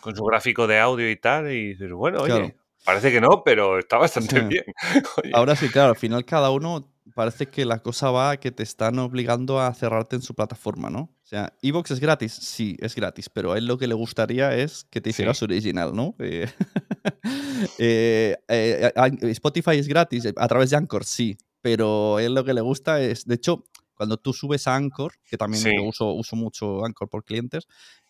[0.00, 1.50] con su gráfico de audio y tal.
[1.50, 4.46] Y dices, bueno, oye, parece que no, pero está bastante Sí.
[4.48, 4.64] bien.
[5.24, 8.52] Oye, Ahora sí, claro, al final cada uno parece que la cosa va a que
[8.52, 11.00] te están obligando a cerrarte en su plataforma, ¿no?
[11.00, 12.32] O sea, ¿Evox es gratis?
[12.34, 15.46] Sí, es gratis, pero a él lo que le gustaría es que te hicieras Sí.
[15.46, 16.14] original, ¿no?
[16.18, 16.46] Eh,
[17.78, 18.92] eh, eh,
[19.30, 23.00] Spotify es gratis a través de Anchor, sí, pero a él lo que le gusta
[23.00, 25.70] es, de hecho, cuando tú subes a Anchor, que también Sí.
[25.82, 27.66] uso, uso mucho Anchor por clientes,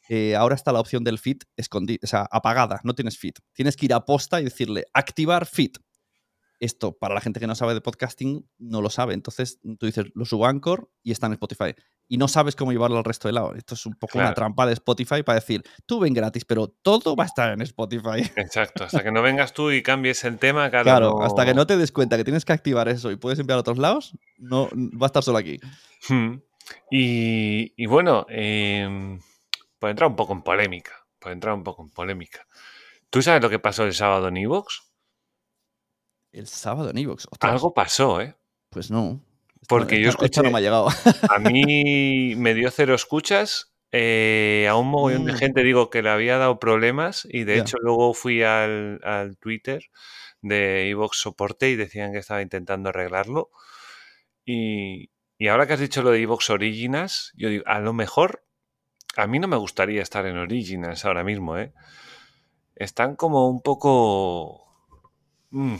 [0.08, 3.34] eh, ahora está la opción del feed escondida, o sea, apagada, no tienes feed.
[3.52, 5.72] Tienes que ir a posta y decirle activar feed
[6.60, 9.14] esto, para la gente que no sabe de podcasting, no lo sabe.
[9.14, 11.74] Entonces, tú dices, lo subo a Anchor y está en Spotify.
[12.08, 13.54] Y no sabes cómo llevarlo al resto del lado.
[13.54, 17.16] Esto es un poco una trampa de Spotify para decir, tú ven gratis, pero todo
[17.16, 18.22] va a estar en Spotify.
[18.36, 20.84] exacto, hasta que no vengas tú y cambies el tema, claro.
[20.84, 23.58] Claro, hasta que no te des cuenta que tienes que activar eso y puedes enviar
[23.58, 25.58] a otros lados, no va a estar solo aquí.
[26.08, 26.36] Hmm.
[26.90, 29.20] Y, y bueno, em,
[29.78, 32.46] por entrar un poco en polémica, por entrar un poco en polémica.
[33.10, 34.82] ¿Tú sabes lo que pasó el sábado en Evox?
[36.37, 37.27] El sábado en Evox.
[37.40, 38.35] Algo pasó, ¿eh?
[38.70, 39.20] Pues no.
[39.55, 40.88] Esto- Porque yo esto no escuché- me ha llegado.
[41.35, 43.72] A mí me dio cero escuchas.
[43.92, 45.37] eh, a un mogollón de Mm.
[45.37, 49.85] gente digo que le había dado problemas y de hecho luego fui al, al Twitter
[50.42, 53.51] de Evox Soporte y decían que estaba intentando arreglarlo.
[54.44, 58.44] Y, y ahora que has dicho lo de Evox Originals, yo digo, a lo mejor
[59.16, 61.72] a mí no me gustaría estar en Originals ahora mismo, ¿eh?
[62.75, 64.66] Están como un poco...
[65.51, 65.77] mm,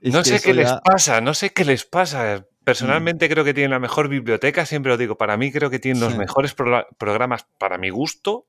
[0.00, 0.80] Es no sé qué les ya- Mm.
[0.84, 2.46] pasa, no sé qué les pasa.
[2.64, 6.02] Personalmente creo que tienen la mejor biblioteca, siempre lo digo, para mí creo que tienen
[6.02, 6.18] los Sí.
[6.18, 8.46] mejores programas para mi gusto,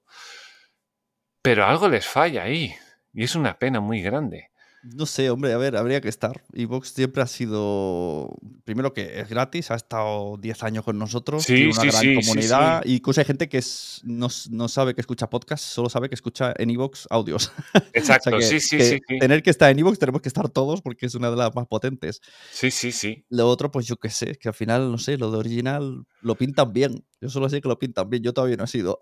[1.41, 2.75] pero algo les falla ahí.
[3.13, 4.48] Y es una pena muy grande.
[4.81, 6.41] No sé, hombre, a ver, habría que estar.
[6.53, 8.33] Evox siempre ha sido.
[8.63, 12.01] Primero que es gratis, ha estado 10 años con nosotros, Sí, tiene una sí, gran
[12.01, 12.81] sí, comunidad.
[12.85, 16.15] Y incluso hay gente que es, no, no sabe que escucha podcast, solo sabe que
[16.15, 17.51] escucha en Evox audios.
[17.93, 19.19] Exacto, O sea que- sí, sí, que sí, sí.
[19.19, 21.67] Tener que estar en Evox tenemos que estar todos porque es una de las más
[21.67, 22.21] potentes.
[22.51, 23.25] Sí, sí, sí.
[23.29, 26.35] Lo otro, pues yo qué sé, que al final, no sé, lo de original lo
[26.35, 27.03] pintan bien.
[27.21, 28.97] Yo solo sé que lo pintan bien, yo todavía no he sido.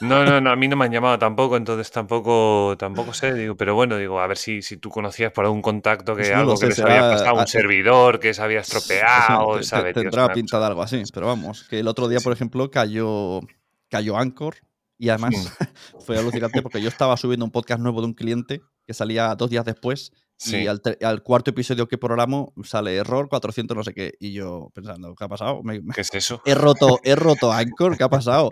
[0.00, 3.56] No, no, no, a mí no me han llamado tampoco, entonces tampoco, tampoco sé, digo,
[3.56, 6.38] pero bueno, digo, a ver si, si tú conocías por algún contacto que Pues no
[6.38, 9.46] algo sé, que les será- había pasado, ah, un servidor que se había estropeado.
[9.52, 9.58] Tío?
[9.60, 12.38] Es Tendrá una pinta de algo así, pero vamos, que el otro día, por Sí.
[12.38, 13.40] ejemplo, cayó,
[13.88, 14.56] cayó Anchor
[14.98, 15.64] y además Mm.
[16.04, 19.48] fue alucinante porque yo estaba subiendo un podcast nuevo de un cliente que salía dos
[19.48, 20.12] días después.
[20.46, 24.14] Y al, cuarto episodio que programo sale error 400 no sé qué.
[24.18, 25.62] Y yo pensando, ¿qué ha pasado?
[25.94, 26.42] ¿Qué es eso?
[26.44, 28.50] He roto, he roto Anchor, ¿qué ha pasado?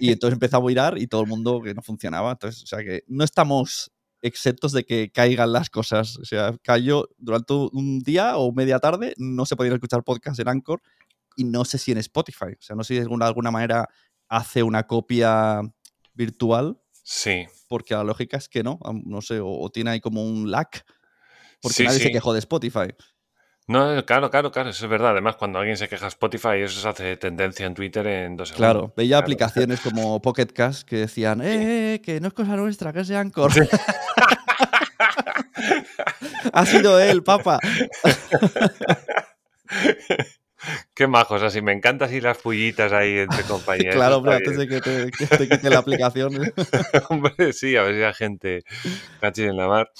[0.00, 2.32] y entonces empezó a mirar y todo el mundo que no funcionaba.
[2.32, 6.16] Entonces, o sea que no estamos exentos de que caigan las cosas.
[6.16, 10.48] O sea, cayó durante un día o media tarde, no se podía escuchar podcast en
[10.48, 10.82] Anchor
[11.36, 12.54] y no sé si en Spotify.
[12.58, 13.88] O sea, no sé si de alguna, alguna manera
[14.28, 15.60] hace una copia
[16.12, 16.80] virtual.
[17.04, 17.46] Sí.
[17.68, 20.68] Porque la lógica es que no, no sé, o tiene ahí como un lag
[21.60, 22.88] porque nadie se quejó de Spotify.
[23.68, 25.10] No, claro, claro, claro, eso es verdad.
[25.10, 28.50] Además, cuando alguien se queja de Spotify, eso se hace tendencia en Twitter en dos
[28.50, 28.72] segundos.
[28.72, 32.92] Claro, veía aplicaciones como Pocket Cast que decían, eh, eh, que no es cosa nuestra,
[32.92, 33.50] que es de Anchor.
[36.52, 37.58] ha sido él, papa.
[40.94, 43.94] Qué majos, así me encanta así las pullitas ahí entre compañeros.
[43.94, 46.32] claro, hombre, antes de que te, quite la aplicación.
[47.10, 48.64] hombre, sí, a ver si la gente
[49.20, 49.90] cachis en la mar.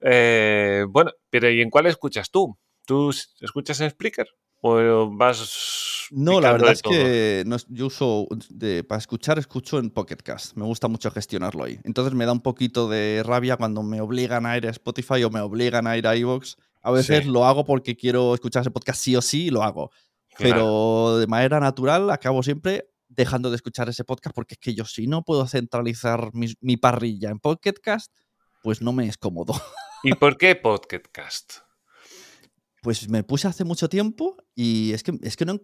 [0.00, 2.56] Eh, bueno, pero ¿y en cuál escuchas tú?
[2.84, 4.28] ¿Tú escuchas en Spreaker?
[4.60, 6.08] ¿O vas.?
[6.10, 8.28] No, la verdad es que yo uso.
[8.86, 10.56] para escuchar, escucho en Pocket Cast.
[10.56, 11.78] Me gusta mucho gestionarlo ahí.
[11.84, 15.30] Entonces me da un poquito de rabia cuando me obligan a ir a Spotify o
[15.30, 16.56] me obligan a ir a iVoox.
[16.84, 19.90] A veces lo hago porque quiero escuchar ese podcast sí o sí y lo hago.
[20.38, 24.84] Pero de manera natural acabo siempre dejando de escuchar ese podcast porque es que yo
[24.84, 28.12] si no puedo centralizar mi, parrilla en Podcast,
[28.62, 29.54] pues no me es cómodo.
[30.02, 31.54] ¿Y por qué Podcast?
[32.82, 35.60] Pues me puse hace mucho tiempo y es que, es que no,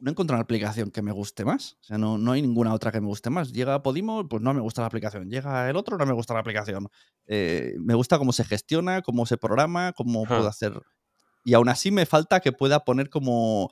[0.00, 1.76] no encontrado una aplicación que me guste más.
[1.80, 3.52] O sea, no, no, hay ninguna otra que me guste más.
[3.52, 5.28] Llega Podimo, pues no me gusta la aplicación.
[5.28, 6.88] Llega el otro, no me gusta la aplicación.
[7.26, 10.80] Eh, me gusta cómo se gestiona, cómo se programa, cómo puedo hacer.
[11.44, 13.70] Y aún así me falta que pueda poner como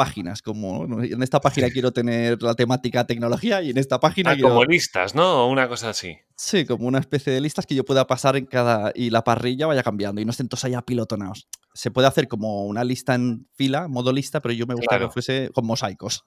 [0.00, 4.30] páginas, como en esta página quiero tener la temática tecnología y en esta página...
[4.30, 5.46] Ah, como listas, ¿no?
[5.46, 6.16] Una cosa así.
[6.36, 8.92] Sí, como una especie de listas que yo pueda pasar en cada...
[8.94, 11.48] y la parrilla vaya cambiando y no estén todos ahí apilotonados.
[11.74, 15.12] Se puede hacer como una lista en fila, modo lista, pero yo me gustaría que
[15.12, 16.24] fuese con mosaicos.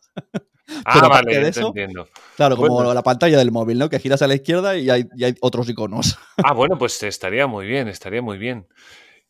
[0.85, 2.07] ah, vale, de eso, entiendo.
[2.35, 3.89] Claro, como la pantalla del móvil, ¿no?
[3.89, 6.19] Que giras a la izquierda y hay, y hay otros iconos.
[6.43, 8.67] ah, bueno, pues estaría muy bien, estaría muy bien.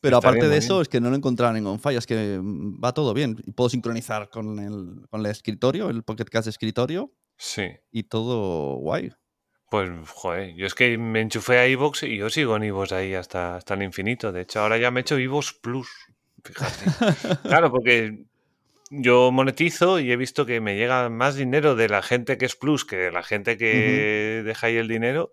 [0.03, 2.93] Pero aparte de eso, es que no lo he encontrado ningún fallo, es que va
[2.93, 3.41] todo bien.
[3.45, 7.13] Y puedo sincronizar con el, con el escritorio, el Pocket Cast de escritorio.
[7.37, 7.69] Sí.
[7.89, 9.13] Y todo guay.
[9.71, 13.13] Pues, joder, yo es que me enchufé a iVoox y yo sigo en iVoox ahí
[13.13, 14.33] hasta, hasta el infinito.
[14.33, 15.87] De hecho, ahora ya me he hecho iVoox Plus.
[16.43, 17.39] Fíjate.
[17.47, 18.25] claro, porque
[18.89, 22.57] yo monetizo y he visto que me llega más dinero de la gente que es
[22.57, 25.31] Plus que de la gente que deja ahí el dinero.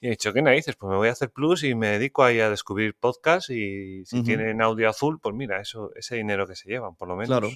[0.00, 0.76] Y he dicho, ¿qué narices?
[0.76, 4.22] Pues me voy a hacer plus y me dedico ahí a descubrir podcasts y si
[4.22, 7.38] tienen audio azul, pues mira, eso, ese dinero que se llevan, por lo menos.
[7.38, 7.50] Claro,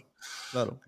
[0.51, 0.81] claro.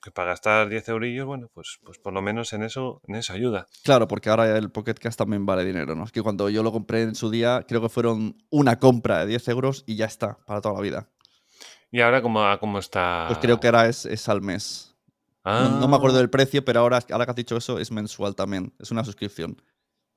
[0.00, 3.32] Que, para gastar 10 eurillos, bueno, pues, pues por lo menos en eso, en eso
[3.32, 3.66] ayuda.
[3.82, 6.04] Claro, porque ahora el Pocket Cast también vale dinero, ¿no?
[6.04, 9.26] Es que cuando yo lo compré en su día, creo que fueron una compra de
[9.26, 11.08] 10 euros y ya está, para toda la vida.
[11.90, 13.24] ¿Y ahora cómo, cómo está?
[13.28, 14.94] Pues creo que ahora es, es al mes.
[15.44, 16.20] No, me acuerdo ah.
[16.20, 18.72] del precio, pero ahora, ahora que has dicho eso, es mensual también.
[18.78, 19.56] Es una suscripción.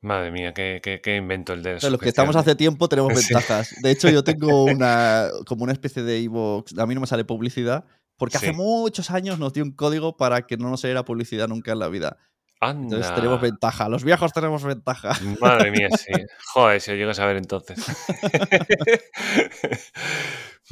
[0.01, 1.89] Madre mía, qué, qué, invento el de eso.
[1.89, 3.75] Los que estamos hace tiempo tenemos ventajas.
[3.81, 6.77] De hecho, yo tengo una como una especie de iVoox.
[6.77, 7.85] A mí no me sale publicidad
[8.17, 11.71] porque hace muchos años nos dio un código para que no nos saliera publicidad nunca
[11.71, 12.17] en la vida.
[12.59, 13.87] Entonces tenemos ventaja.
[13.87, 15.13] Los viejos tenemos ventaja.
[15.39, 16.11] Madre mía, sí.
[16.53, 17.77] Joder, si lo llegas a ver entonces.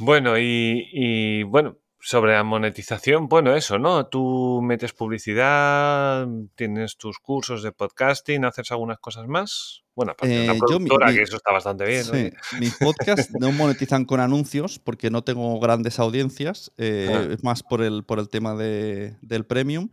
[0.00, 4.06] bueno, y, y bueno, sobre la monetización, bueno, eso, ¿no?
[4.06, 9.82] Tú metes publicidad, tienes tus cursos de podcasting, haces algunas cosas más.
[9.94, 12.04] Bueno, aparte de una eh, productora, que eso está bastante bien.
[12.04, 12.30] Sí,
[12.60, 17.82] mis podcasts no monetizan con anuncios porque no tengo grandes audiencias, eh, es más por
[17.82, 19.90] el, por el tema de, del premium.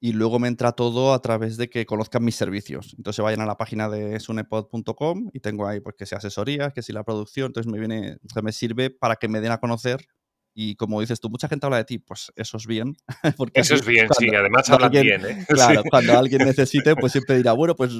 [0.00, 2.96] Y luego me entra todo a través de que conozcan mis servicios.
[2.98, 6.82] Entonces vayan a la página de sunepod.com y tengo ahí pues que sea asesoría, que
[6.82, 10.08] si la producción, entonces me viene, me sirve para que me den a conocer
[10.54, 12.96] y como dices tú, mucha gente habla de ti, pues eso es bien.
[13.36, 15.24] Porque eso es bien, sí, además habla bien.
[15.24, 15.46] ¿eh?
[15.48, 17.92] Claro, cuando alguien necesite, pues siempre dirá, bueno, pues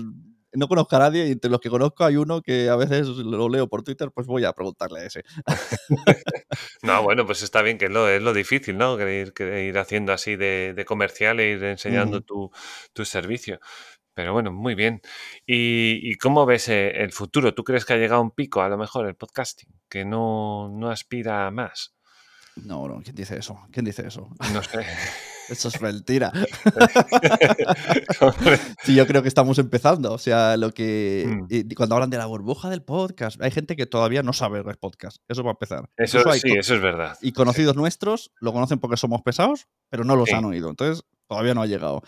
[0.54, 3.48] no conozco a nadie y entre los que conozco hay uno que a veces lo
[3.48, 5.22] leo por Twitter, pues voy a preguntarle a ese.
[6.82, 8.98] no, bueno, pues está bien, que es lo, es lo difícil, ¿no?
[8.98, 9.32] Que
[9.66, 12.50] ir, haciendo así de, comercial e ir enseñando tu,
[13.04, 13.60] servicio.
[14.14, 15.00] Pero bueno, muy bien.
[15.46, 17.54] ¿Y, cómo ves eh, el futuro?
[17.54, 20.90] ¿Tú crees que ha llegado un pico, a lo mejor, el podcasting, que no, no
[20.90, 21.94] aspira a más?
[22.56, 23.58] No, no, ¿quién dice eso?
[23.70, 24.28] ¿Quién dice eso?
[24.52, 24.80] No sé.
[25.48, 26.32] Eso es mentira.
[28.84, 30.12] sí, yo creo que estamos empezando.
[30.12, 31.24] O sea, lo que.
[31.26, 31.74] Mm.
[31.76, 35.18] Cuando hablan de la burbuja del podcast, hay gente que todavía no sabe el podcast.
[35.28, 35.90] Eso va a empezar.
[35.96, 37.18] Eso, sí, eso es verdad.
[37.20, 40.70] Y conocidos nuestros lo conocen porque somos pesados, pero no los han oído.
[40.70, 42.02] Entonces, todavía no ha llegado.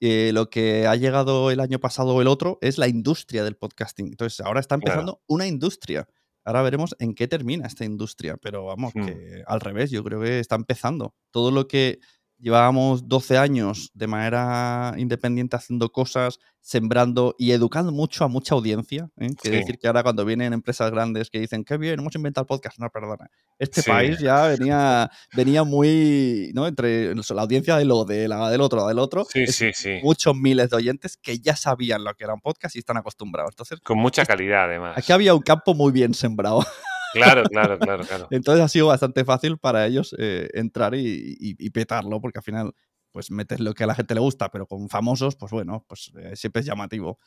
[0.00, 3.56] eh, lo que ha llegado el año pasado o el otro es la industria del
[3.56, 4.08] podcasting.
[4.08, 6.06] Entonces, ahora está empezando una industria.
[6.44, 9.04] Ahora veremos en qué termina esta industria, pero vamos, hmm.
[9.04, 11.14] que al revés, yo creo que está empezando.
[11.30, 12.00] Todo lo que
[12.42, 19.08] llevábamos 12 años de manera independiente haciendo cosas, sembrando y educando mucho a mucha audiencia.
[19.16, 19.28] ¿eh?
[19.40, 22.48] Quiere decir que ahora cuando vienen empresas grandes que dicen, qué bien, hemos inventado el
[22.48, 23.30] podcast, no, perdona.
[23.58, 26.66] Este país ya venía, venía muy, ¿no?
[26.66, 29.24] Entre la audiencia de lo de la del otro, del otro.
[29.24, 30.00] Sí, sí, sí.
[30.02, 33.52] Muchos miles de oyentes que ya sabían lo que era un podcast y están acostumbrados.
[33.52, 34.98] Entonces, Con mucha calidad, además.
[34.98, 36.66] Aquí había un campo muy bien sembrado.
[37.12, 38.28] Claro, claro, claro, claro.
[38.30, 42.74] Entonces ha sido bastante fácil para ellos eh, entrar y, petarlo, porque al final,
[43.10, 46.12] pues metes lo que a la gente le gusta, pero con famosos, pues bueno, pues
[46.18, 47.18] eh, siempre es llamativo.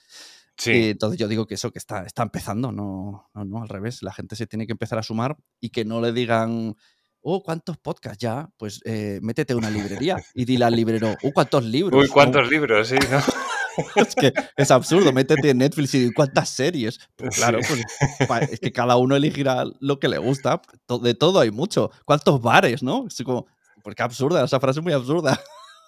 [0.57, 0.91] Sí.
[0.91, 4.01] entonces yo digo que eso que está, está empezando, no, no, no, al revés.
[4.01, 6.75] La gente se tiene que empezar a sumar y que no le digan,
[7.21, 8.49] oh, ¿cuántos podcasts ya?
[8.57, 12.03] Pues eh, métete una librería y dile al librero, oh, ¿cuántos libros?
[12.03, 12.87] Uy, ¿cuántos libros?
[12.87, 13.19] Sí, ¿no?
[13.95, 16.99] es que es absurdo, métete en Netflix y cuántas series.
[17.15, 20.61] Pues claro, pues, es que cada uno elegirá lo que le gusta.
[21.01, 21.91] De todo hay mucho.
[22.05, 23.05] ¿Cuántos bares, no?
[23.07, 23.47] Es como,
[23.83, 25.39] porque absurda, esa frase es muy absurda.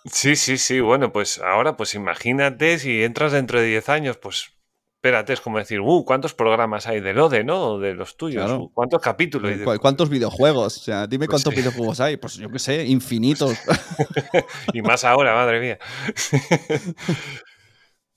[0.06, 0.80] Sí, sí, sí.
[0.80, 4.52] Bueno, pues ahora, pues imagínate si entras dentro de 10 años, pues
[4.98, 7.78] espérate, es como decir, uh, ¿cuántos programas hay del ODE, no?
[7.80, 8.52] De los tuyos.
[8.52, 9.52] Uh, ¿Cuántos capítulos?
[9.80, 10.78] ¿Cuántos videojuegos?
[10.78, 12.18] O sea, dime pues cuántos videojuegos hay.
[12.18, 13.58] Pues yo qué sé, infinitos.
[14.74, 15.80] y más ahora, madre mía.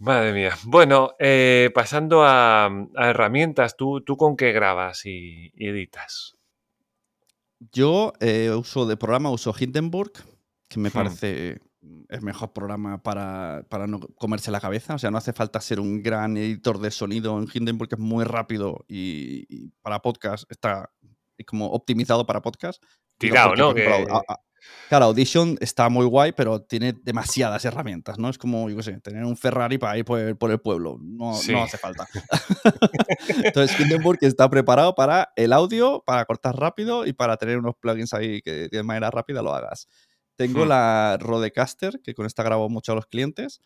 [0.00, 0.56] Madre mía.
[0.64, 6.38] Bueno, eh, pasando a, herramientas, ¿tú, ¿tú, con qué grabas y, editas?
[7.70, 10.12] Yo eh, uso de programa, uso Hindenburg,
[10.68, 10.92] que me hmm.
[10.92, 11.60] parece
[12.08, 14.94] el mejor programa para, no comerse la cabeza.
[14.94, 18.00] O sea, no hace falta ser un gran editor de sonido en Hindenburg, que es
[18.00, 20.90] muy rápido y, para podcast está
[21.46, 22.82] como optimizado para podcast.
[23.18, 23.74] Tirado, ¿no?
[24.88, 28.28] Claro, Audition está muy guay, pero tiene demasiadas herramientas, ¿no?
[28.28, 30.98] Es como, yo qué sé, tener un Ferrari para ir por el, pueblo.
[31.00, 32.08] No, no hace falta.
[33.44, 38.14] Entonces, Hindenburg está preparado para el audio, para cortar rápido y para tener unos plugins
[38.14, 39.88] ahí que de manera rápida lo hagas.
[40.36, 40.68] Tengo hmm.
[40.68, 43.60] la Rodecaster, que con esta grabo mucho a los clientes.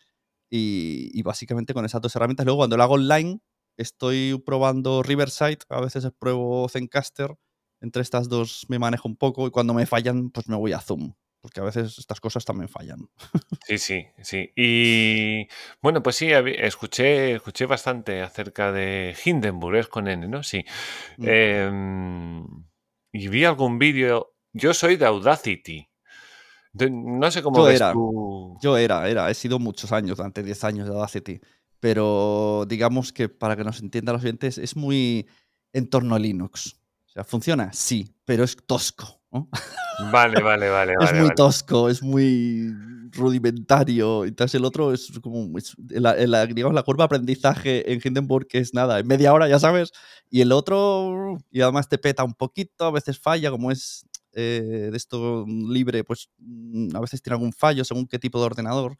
[0.49, 2.45] Y, y, básicamente con esas dos herramientas.
[2.45, 3.39] Luego, cuando lo hago online,
[3.77, 7.35] estoy probando Riverside, a veces pruebo Zencaster
[7.81, 10.79] entre estas dos me manejo un poco y cuando me fallan, pues me voy a
[10.79, 11.13] Zoom.
[11.45, 13.07] Porque a veces estas cosas también fallan.
[13.67, 14.51] Sí, sí, sí.
[14.55, 15.47] Y
[15.79, 20.41] bueno, pues sí, escuché, escuché bastante acerca de Hindenburg, es con N, ¿no?
[20.41, 20.65] Sí.
[21.17, 21.25] Mm.
[21.27, 22.45] Em,
[23.11, 24.35] y vi algún vídeo.
[24.53, 25.87] Yo soy de Audacity.
[26.73, 27.93] no sé cómo yo era,
[28.61, 29.29] Yo era, era.
[29.29, 31.41] He sido muchos años, durante 10 años de Audacity.
[31.79, 35.27] Pero digamos que para que nos entiendan los oyentes, es muy
[35.73, 36.79] en torno a Linux
[37.15, 39.21] sea, funciona, sí, pero es tosco.
[40.11, 40.93] Vale, vale, vale.
[41.01, 42.69] es muy tosco, es muy
[43.11, 44.25] rudimentario.
[44.25, 45.57] Entonces el otro es como,
[45.89, 49.91] la, digamos, la curva de aprendizaje en Hindenburg es nada, en media hora ya sabes,
[50.29, 54.89] y el otro, y además te peta un poquito, a veces falla, como es eh,
[54.91, 58.97] de esto libre, pues mm, a veces tiene algún fallo según qué tipo de ordenador.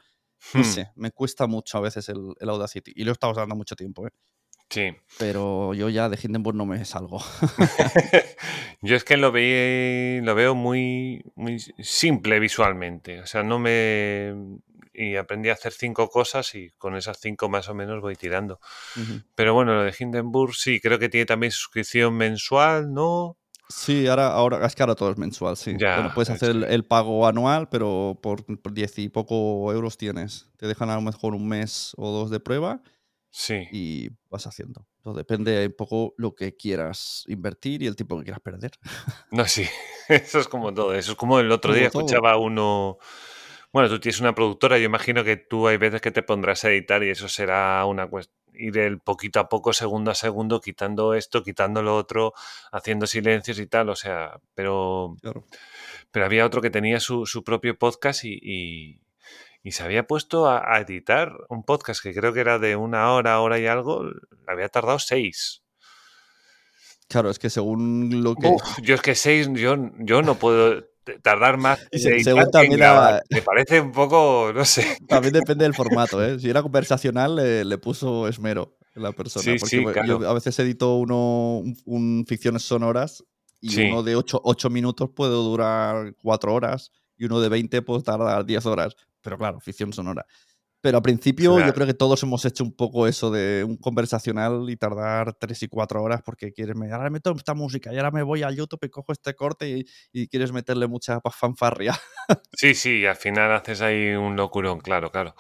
[0.54, 0.63] No hmm.
[0.63, 3.75] sé, me cuesta mucho a veces el, el Audacity, y lo he estado usando mucho
[3.75, 4.08] tiempo.
[4.08, 4.12] ¿eh?
[4.69, 4.95] Sí.
[5.19, 7.21] Pero yo ya de Hindenburg no me salgo.
[8.82, 13.21] yo es que lo, vi, lo veo muy, muy simple visualmente.
[13.21, 14.34] O sea, no me.
[14.93, 18.62] Y aprendí a hacer cinco cosas y con esas cinco más o menos voy tirando.
[19.36, 23.38] Pero bueno, lo de Hindenburg sí, creo que tiene también suscripción mensual, ¿no?
[23.67, 25.73] Sí, ahora, ahora es que ahora todo es mensual, sí.
[25.73, 30.47] bueno, puedes hacer el, pago anual, pero por, por 10 y poco euros tienes.
[30.56, 32.82] Te dejan a lo mejor un mes o dos de prueba
[33.38, 33.67] Sí.
[33.69, 34.88] Y vas haciendo.
[35.00, 38.71] Entonces depende un poco lo que quieras invertir y el tiempo que quieras perder.
[39.30, 39.67] No, sí.
[40.08, 40.95] Eso es como todo.
[40.95, 42.98] Eso es como el otro día escuchaba uno.
[43.74, 46.71] Bueno, tú tienes una productora, yo imagino que tú hay veces que te pondrás a
[46.71, 51.13] editar y eso será una cuestión ir el poquito a poco, segundo a segundo, quitando
[51.13, 52.34] esto, quitando lo otro,
[52.71, 55.17] haciendo silencios y tal, o sea, pero,
[56.10, 59.02] pero había otro que tenía su, su propio podcast y, y
[59.71, 63.60] se había puesto a, editar un podcast que creo que era de una hora, hora
[63.60, 64.04] y algo,
[64.47, 65.63] había tardado seis.
[67.08, 68.56] Claro, es que según lo que.
[68.82, 70.86] yo es que seis, yo, yo no puedo
[71.21, 71.80] tardar más.
[71.91, 72.82] según también
[73.30, 74.97] Me parece un poco, no sé.
[75.08, 76.39] También depende del formato, ¿eh?
[76.39, 77.36] Si era conversacional,
[77.67, 79.43] le, puso esmero la persona.
[79.43, 83.23] Sí, porque sí, yo a veces edito uno, un, ficciones sonoras
[83.62, 88.04] y uno de ocho, ocho minutos puede durar cuatro horas y uno de 20 puede
[88.04, 88.95] tardar 10 horas
[89.26, 90.24] pero claro, ficción sonora.
[90.82, 94.70] Pero al principio yo creo que todos hemos hecho un poco eso de un conversacional
[94.70, 98.12] y tardar tres y cuatro horas porque quieres, me, ahora meto esta música y ahora
[98.12, 99.84] me voy a YouTube y cojo este corte
[100.14, 102.00] y, quieres meterle mucha fanfarria.
[102.54, 105.36] Sí, sí, al final haces ahí un locurón, claro, claro.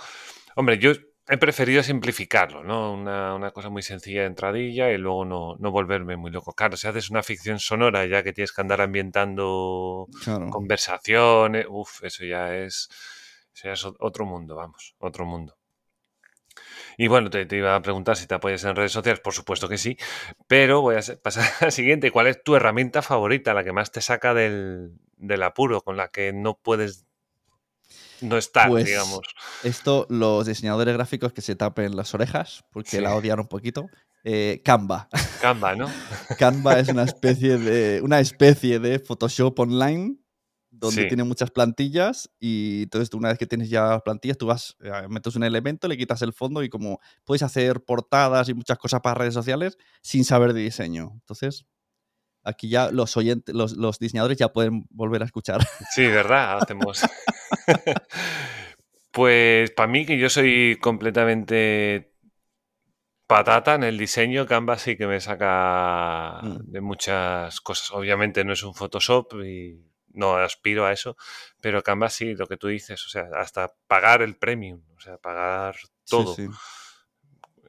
[0.55, 0.93] Hombre, yo
[1.27, 2.93] he preferido simplificarlo, ¿no?
[2.93, 6.53] Una, cosa muy sencilla de entradilla y luego no, volverme muy loco.
[6.53, 10.07] Claro, si haces una ficción sonora ya que tienes que andar ambientando
[10.49, 12.89] conversaciones, uff, eso ya es,
[13.63, 15.57] es otro mundo, vamos, otro mundo.
[16.97, 19.77] Y bueno, te, iba a preguntar si te apoyas en redes sociales, por supuesto que
[19.77, 19.97] sí,
[20.47, 22.11] pero voy a pasar a la siguiente.
[22.11, 26.09] ¿Cuál es tu herramienta favorita, la que más te saca del, del apuro, con la
[26.09, 27.05] que no puedes
[28.21, 29.21] no estar, pues, digamos.
[29.63, 33.87] Esto, los diseñadores gráficos que se tapen las orejas, porque la odian un poquito.
[34.23, 35.09] Eh, Canva.
[35.41, 35.87] Canva, ¿no?
[36.39, 40.15] Canva es una especie de, una especie de Photoshop online
[40.77, 44.75] donde tiene muchas plantillas y entonces una vez que tienes ya las plantillas, tú vas,
[44.81, 48.77] eh, metes un elemento, le quitas el fondo y como puedes hacer portadas y muchas
[48.77, 51.11] cosas para redes sociales sin saber de diseño.
[51.13, 51.65] Entonces,
[52.43, 55.61] aquí ya los oyentes, los, los diseñadores ya pueden volver a escuchar.
[55.93, 56.59] Sí, ¿verdad?
[56.61, 57.01] Hacemos...
[59.11, 62.15] pues para mí, que yo soy completamente
[63.27, 66.71] patata en el diseño, Canva sí que me saca mm.
[66.71, 67.91] de muchas cosas.
[67.91, 71.15] Obviamente no es un Photoshop y no aspiro a eso,
[71.61, 75.17] pero Canva sí, lo que tú dices, o sea, hasta pagar el premium, o sea,
[75.17, 75.75] pagar
[76.07, 76.35] todo.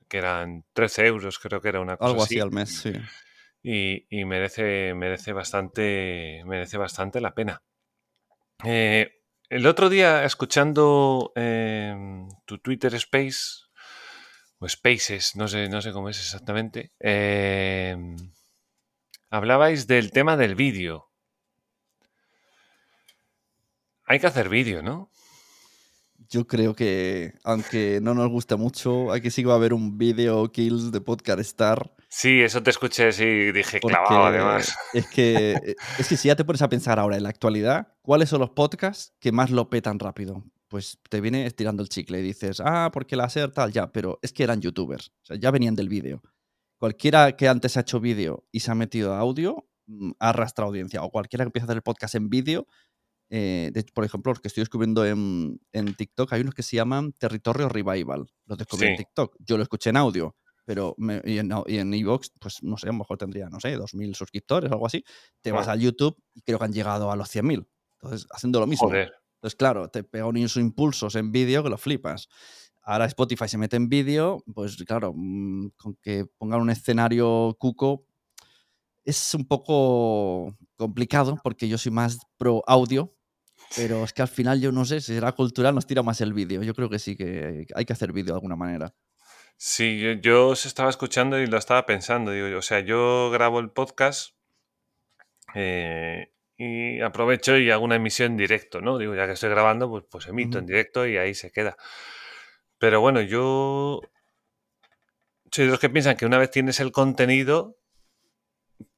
[0.08, 2.92] Que eran 13 euros, creo que era una cosa Algo así, al mes, sí.
[3.62, 7.64] Y, merece, merece, bastante, merece bastante la pena.
[8.64, 9.10] Eh,
[9.48, 13.66] el otro día, escuchando em, tu Twitter Space,
[14.58, 18.16] o Spaces, no sé, no sé cómo es exactamente, em,
[19.30, 21.10] hablabais del tema del vídeo.
[24.06, 25.10] Hay que hacer vídeo, ¿no?
[26.28, 29.98] Yo creo que, aunque no nos guste mucho, hay que sí va a haber un
[29.98, 34.74] vídeo Kills de Podcast Star Sí, eso te escuché y dije clavado además.
[34.94, 37.94] Es que, eh, es que si ya te pones a pensar ahora en la actualidad,
[38.00, 40.44] ¿cuáles son los podcasts que más lo petan rápido?
[40.68, 44.18] Pues te viene estirando el chicle y dices, ah, porque la SER tal, ya, pero
[44.22, 46.22] es que eran youtubers, o sea, ya venían del vídeo.
[46.78, 51.02] Cualquiera que antes ha hecho vídeo y se ha metido a audio, mm, arrastra audiencia.
[51.02, 52.66] O cualquiera que empieza a hacer el podcast en vídeo,
[53.28, 55.58] eh, por ejemplo, los que estoy descubriendo en,
[55.96, 58.26] TikTok, hay unos que se llaman Territorio Revival.
[58.46, 59.36] Los descubrí en TikTok.
[59.40, 63.16] Yo lo escuché en audio pero y en Evox, pues no sé, a lo mejor
[63.16, 65.04] tendría, no sé, 2.000 suscriptores o algo así.
[65.40, 67.68] Te vas a YouTube y creo que han llegado a los 100.000.
[68.00, 68.92] Entonces, haciendo lo mismo.
[68.92, 72.28] Entonces, claro, te pega unos impulsos en vídeo que lo flipas.
[72.82, 78.04] Ahora Spotify se mete en vídeo, pues claro, mm, con que pongan un escenario cuco
[79.04, 83.15] es un poco complicado porque yo soy más pro audio,
[83.74, 86.32] pero es que al final yo no sé, si será cultural, nos tira más el
[86.32, 86.62] vídeo.
[86.62, 88.94] Yo creo que sí que hay que hacer vídeo de alguna manera.
[89.58, 92.30] Sí, yo, os estaba escuchando y lo estaba pensando.
[92.30, 94.36] Digo, o sea, yo grabo el podcast
[95.54, 98.98] eh, y aprovecho y hago una emisión en directo, ¿no?
[98.98, 101.76] Digo, ya que estoy grabando, pues, pues emito en directo y ahí se queda.
[102.78, 104.02] Pero bueno, yo
[105.50, 107.78] soy de los que piensan que una vez tienes el contenido,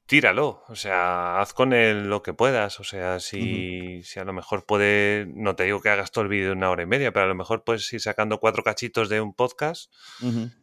[0.09, 4.33] tíralo, o sea, haz con él lo que puedas, o sea, si, si a lo
[4.33, 7.13] mejor puede, no te digo que hagas todo el vídeo en una hora y media,
[7.13, 9.93] pero a lo mejor puedes ir sacando cuatro cachitos de un podcast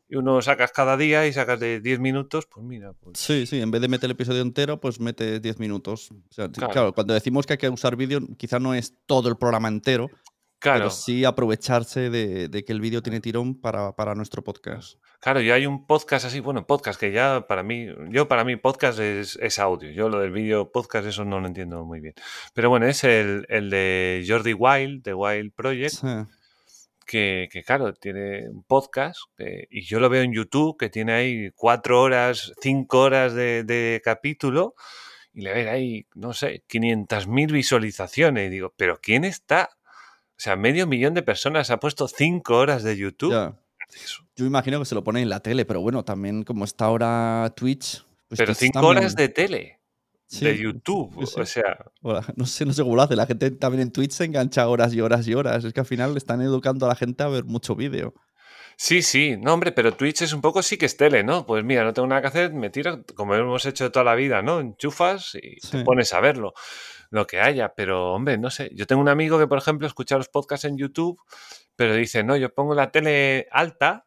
[0.08, 2.92] y uno sacas cada día y sacas de 10 minutos, pues mira.
[2.94, 3.20] Pues...
[3.20, 6.10] Sí, sí, en vez de meter el episodio entero, pues mete 10 minutos.
[6.52, 6.92] claro.
[6.92, 10.10] cuando decimos que hay que usar vídeo, quizá no es todo el programa entero,
[10.58, 10.78] Claro.
[10.78, 14.98] Pero sí aprovecharse de, que el vídeo tiene tirón para, para, nuestro podcast.
[15.20, 18.56] Claro, y hay un podcast así, bueno, podcast que ya para mí, yo para mí
[18.56, 19.90] podcast es, es audio.
[19.90, 22.14] Yo lo del vídeo podcast eso no lo entiendo muy bien.
[22.54, 25.96] Pero bueno, es el, el de Jordi Wild, de Wild Project.
[27.04, 29.20] Que, que, claro, tiene un podcast
[29.70, 34.02] y yo lo veo en YouTube que tiene ahí cuatro horas, cinco horas de, de
[34.04, 34.74] capítulo
[35.32, 39.75] y le ven ahí, no sé, 500.000 visualizaciones y digo, pero ¿quién está
[40.36, 43.54] o sea, medio millón de personas ha puesto cinco horas de YouTube.
[44.36, 47.50] Yo imagino que se lo pone en la tele, pero bueno, también como está ahora
[47.56, 48.04] Twitch.
[48.28, 49.80] Pues pero cinco horas de tele.
[50.40, 51.16] de YouTube.
[51.16, 51.86] O sea.
[52.36, 53.16] no sé, no sé cómo lo hace.
[53.16, 55.64] La gente también en Twitch se engancha horas y horas y horas.
[55.64, 58.12] Es que al final están educando a la gente a ver mucho vídeo.
[58.78, 61.46] Sí, sí, no, hombre, pero Twitch es un poco sí que es tele, ¿no?
[61.46, 64.42] Pues mira, no tengo nada que hacer, me tiro, como hemos hecho toda la vida,
[64.42, 64.60] ¿no?
[64.60, 66.52] Enchufas y te pones a verlo
[67.10, 68.70] lo que haya, pero hombre, no sé.
[68.74, 71.20] Yo tengo un amigo que, por ejemplo, escucha los podcasts en YouTube,
[71.76, 74.06] pero dice, no, yo pongo la tele alta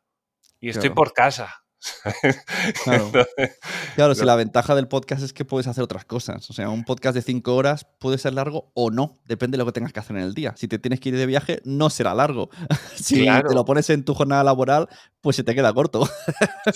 [0.59, 1.63] y estoy por casa.
[3.95, 6.49] Claro, si la ventaja del podcast es que puedes hacer otras cosas.
[6.49, 9.65] O sea, un podcast de cinco horas puede ser largo o no, depende de lo
[9.65, 10.53] que tengas que hacer en el día.
[10.57, 12.49] Si te tienes que ir de viaje, no será largo.
[12.95, 14.87] si te lo pones en tu jornada laboral,
[15.21, 16.07] pues se te queda corto.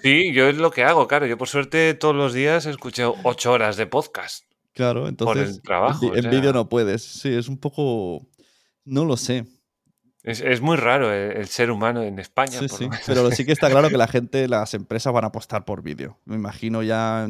[0.02, 1.26] sí, yo es lo que hago, claro.
[1.26, 4.46] Yo por suerte todos los días escucho ocho horas de podcast.
[4.74, 5.62] Claro, entonces.
[5.62, 6.16] trabajo.
[6.16, 7.04] En vídeo no puedes.
[7.04, 8.28] Sí, es un poco.
[8.86, 9.46] No lo sé.
[10.24, 12.58] Es, muy raro el, ser humano en España.
[12.58, 12.88] Sí, sí.
[13.06, 16.18] Pero sí que está claro que la gente, las empresas van a apostar por vídeo.
[16.24, 17.28] Me imagino ya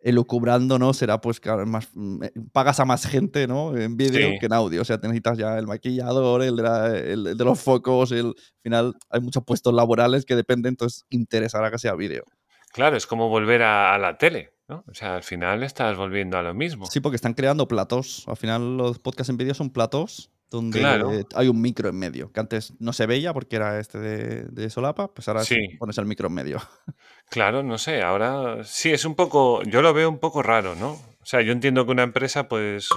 [0.00, 0.94] elucubrando, ¿no?
[0.94, 3.76] Será pues que más, mm, eh, pagas a más gente, ¿no?
[3.76, 4.80] En vídeo que en audio.
[4.80, 8.34] O sea, te necesitas ya el maquillador, el de, el de los focos, el, al
[8.62, 12.24] final hay muchos puestos laborales que dependen, entonces interesará que sea vídeo.
[12.72, 14.52] Claro, es como volver a, la tele.
[14.68, 14.84] ¿No?
[14.86, 16.86] O sea, al final estás volviendo a lo mismo.
[16.86, 18.24] Sí, porque están creando platos.
[18.26, 22.40] Al final los podcasts en vídeo son platos donde hay un micro en medio, que
[22.40, 25.42] antes no se veía porque era este de, solapa, pues ahora
[25.78, 26.60] pones el micro en medio.
[27.30, 30.92] Claro, no sé, ahora sí es un poco, yo lo veo un poco raro, ¿no?
[30.92, 32.88] O sea, yo entiendo que una empresa pues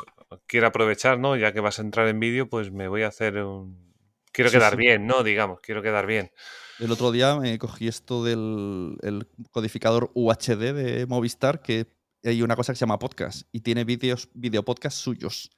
[0.48, 1.36] quiere aprovechar, ¿no?
[1.36, 3.94] Ya que vas a entrar en vídeo, pues me voy a hacer un...
[4.32, 5.24] Quiero quedar bien, ¿no?
[5.24, 6.32] Digamos, quiero quedar bien.
[6.82, 8.98] El otro día me cogí esto del
[9.52, 11.86] codificador UHD de Movistar, que
[12.24, 15.52] hay una cosa que se llama podcast y tiene vídeos, video podcast suyos.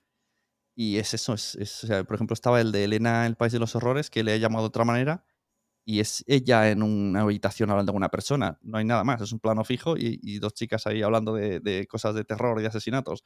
[0.76, 4.10] Y es eso, es, por ejemplo, estaba el de Elena, El País de los Horrores,
[4.10, 5.24] que le he llamado de otra manera,
[5.86, 9.32] y es ella en una habitación hablando con una persona, no hay nada más, es
[9.32, 13.24] un plano fijo y, dos chicas ahí hablando de, cosas de terror y de asesinatos.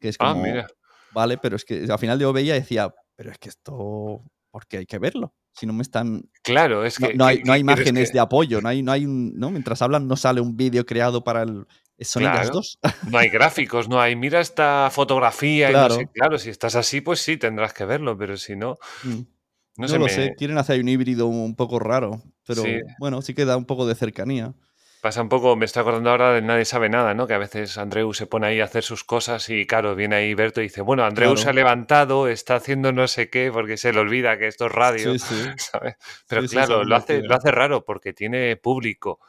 [0.00, 0.66] Que es ah, como, mira.
[1.12, 4.66] Vale, pero es que al final yo veía y decía, pero es que esto, ¿por
[4.66, 5.34] qué hay que verlo?
[5.58, 6.28] Si no me están...
[6.42, 7.14] Claro, es que...
[7.14, 9.32] No, hay, no hay imágenes de apoyo, no hay, no hay un...
[9.38, 9.50] ¿no?
[9.50, 11.66] Mientras hablan no sale un vídeo creado para el
[12.00, 12.50] son claro.
[12.50, 12.78] dos.
[13.10, 15.70] No hay gráficos, no hay, mira esta fotografía.
[15.70, 15.98] Claro.
[16.12, 18.76] claro, si estás así, pues sí, tendrás que verlo, pero si no.
[19.04, 19.20] Mm.
[19.78, 22.62] No, lo sé, quieren hacer un híbrido un poco raro, pero
[22.98, 24.54] bueno, sí que da un poco de cercanía.
[25.00, 27.26] Pasa un poco, me estoy acordando ahora de Nadie sabe nada, ¿no?
[27.26, 30.34] Que a veces Andreu se pone ahí a hacer sus cosas y claro, viene ahí
[30.34, 33.92] Berto y dice, bueno, Andreu se ha levantado, está haciendo no sé qué, porque se
[33.92, 35.14] le olvida que esto es radio,
[35.58, 35.96] ¿sabes?
[36.28, 39.20] Pero claro, lo, hace, lo hace raro porque tiene público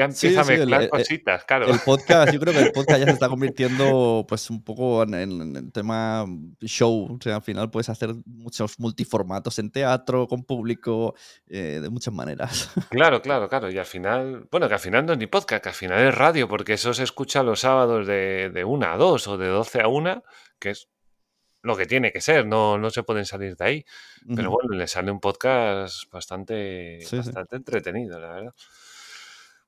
[0.00, 1.66] ya empieza a mezclar eh, cositas, claro.
[1.66, 5.14] El podcast, yo creo que el podcast ya se está convirtiendo pues un poco en,
[5.14, 6.24] el tema
[6.62, 7.16] show.
[7.16, 11.14] O sea, al final puedes hacer muchos multiformatos en teatro, con público,
[11.46, 12.70] eh, de muchas maneras.
[12.90, 13.70] Claro, claro, claro.
[13.70, 16.14] Y al final, bueno, que al final no es ni podcast, que al final es
[16.14, 19.80] radio, porque eso se escucha los sábados de, de 1 a 2 o de 12
[19.80, 20.22] a 1,
[20.58, 20.88] que es
[21.62, 23.84] lo que tiene que ser, no, no se pueden salir de ahí.
[24.34, 28.54] Pero bueno, le sale un podcast bastante, bastante entretenido, la verdad.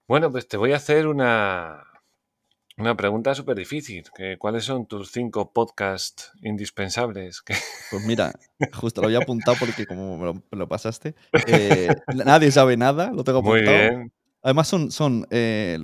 [0.08, 1.84] Bueno, pues te voy a hacer una,
[2.76, 4.04] una pregunta súper difícil.
[4.38, 7.42] ¿Cuáles son tus cinco podcasts indispensables?
[7.90, 8.32] Pues mira,
[8.72, 11.14] justo lo había apuntado porque como me lo, pasaste,
[11.46, 13.76] eh, nadie sabe nada, lo tengo apuntado.
[13.76, 14.12] Muy bien.
[14.42, 15.78] Además, son, son eh,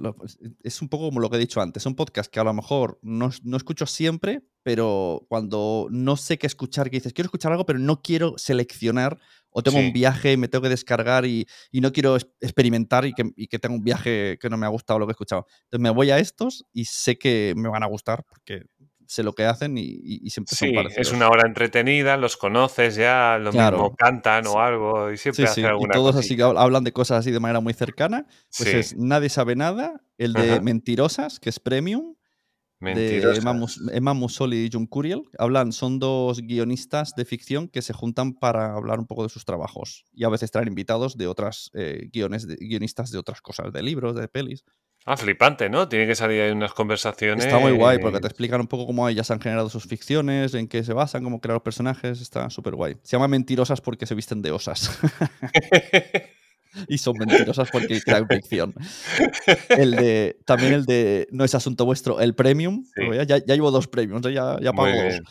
[0.65, 2.99] es un poco como lo que he dicho antes, son podcasts que a lo mejor
[3.03, 7.67] no, no, escucho siempre, pero cuando no sé qué escuchar, que dices, quiero escuchar algo,
[7.67, 9.19] pero no quiero seleccionar,
[9.51, 13.31] o tengo un viaje, me tengo que descargar y, y no quiero experimentar y que,
[13.37, 15.47] y que, tengo un viaje que no me ha gustado lo que he escuchado.
[15.65, 18.67] Entonces me voy a estos y sé que me van a gustar porque
[19.09, 21.09] sé lo que hacen y, siempre son parecidos.
[21.09, 25.51] Es una hora entretenida, los conoces ya, lo mismo cantan o algo y siempre sí,
[25.51, 28.27] hacen alguna Y todos así que hablan de cosas así de manera muy cercana.
[28.57, 32.15] Pues es Nadie sabe nada, el de Mentirosas, que es premium.
[32.81, 33.41] De
[33.93, 35.25] Emma, Musoli y John Curiel.
[35.39, 39.45] Hablan, son dos guionistas de ficción que se juntan para hablar un poco de sus
[39.45, 40.05] trabajos.
[40.13, 43.83] Y a veces traen invitados de otras eh, guiones, de, guionistas de otras cosas, de
[43.83, 44.65] libros, de pelis.
[45.11, 45.89] Ah, flipante, ¿no?
[45.89, 47.47] Tiene que salir ahí unas conversaciones.
[47.47, 50.69] Está muy guay porque te explican un poco cómo ellas han generado sus ficciones, en
[50.69, 52.21] qué se basan, cómo crear los personajes.
[52.21, 52.97] Está súper guay.
[53.05, 54.99] Se llama Mentirosas porque se visten de osas.
[56.89, 58.75] y son mentirosas porque crean ficción.
[59.71, 62.85] El de, también el de No es asunto vuestro, el premium.
[63.27, 64.35] Ya, llevo dos premiums, ¿eh?
[64.35, 65.23] ya, ya pago dos.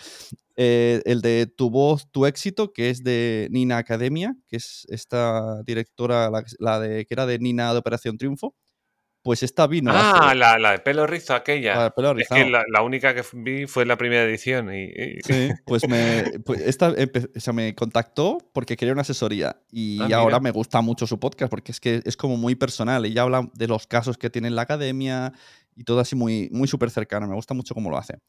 [0.55, 5.61] Eh, el de Tu voz, tu éxito, que es de Nina Academia, que es esta
[5.61, 8.55] directora, la de, que era de Nina de Operación Triunfo
[9.27, 9.91] pues esta vino.
[9.93, 11.75] Ah, la, la, de pelo rizo aquella.
[11.75, 14.73] La, es que la, única que vi fue la primera edición.
[14.73, 20.39] Y, Sí, pues me, pues esta me contactó porque quería una asesoría y ah, ahora
[20.39, 23.03] me gusta mucho su podcast porque es que es como muy personal.
[23.03, 25.33] Ella habla de los casos que tiene en la academia
[25.75, 27.27] y todo así muy, muy súper cercano.
[27.27, 28.19] Me gusta mucho cómo lo hace.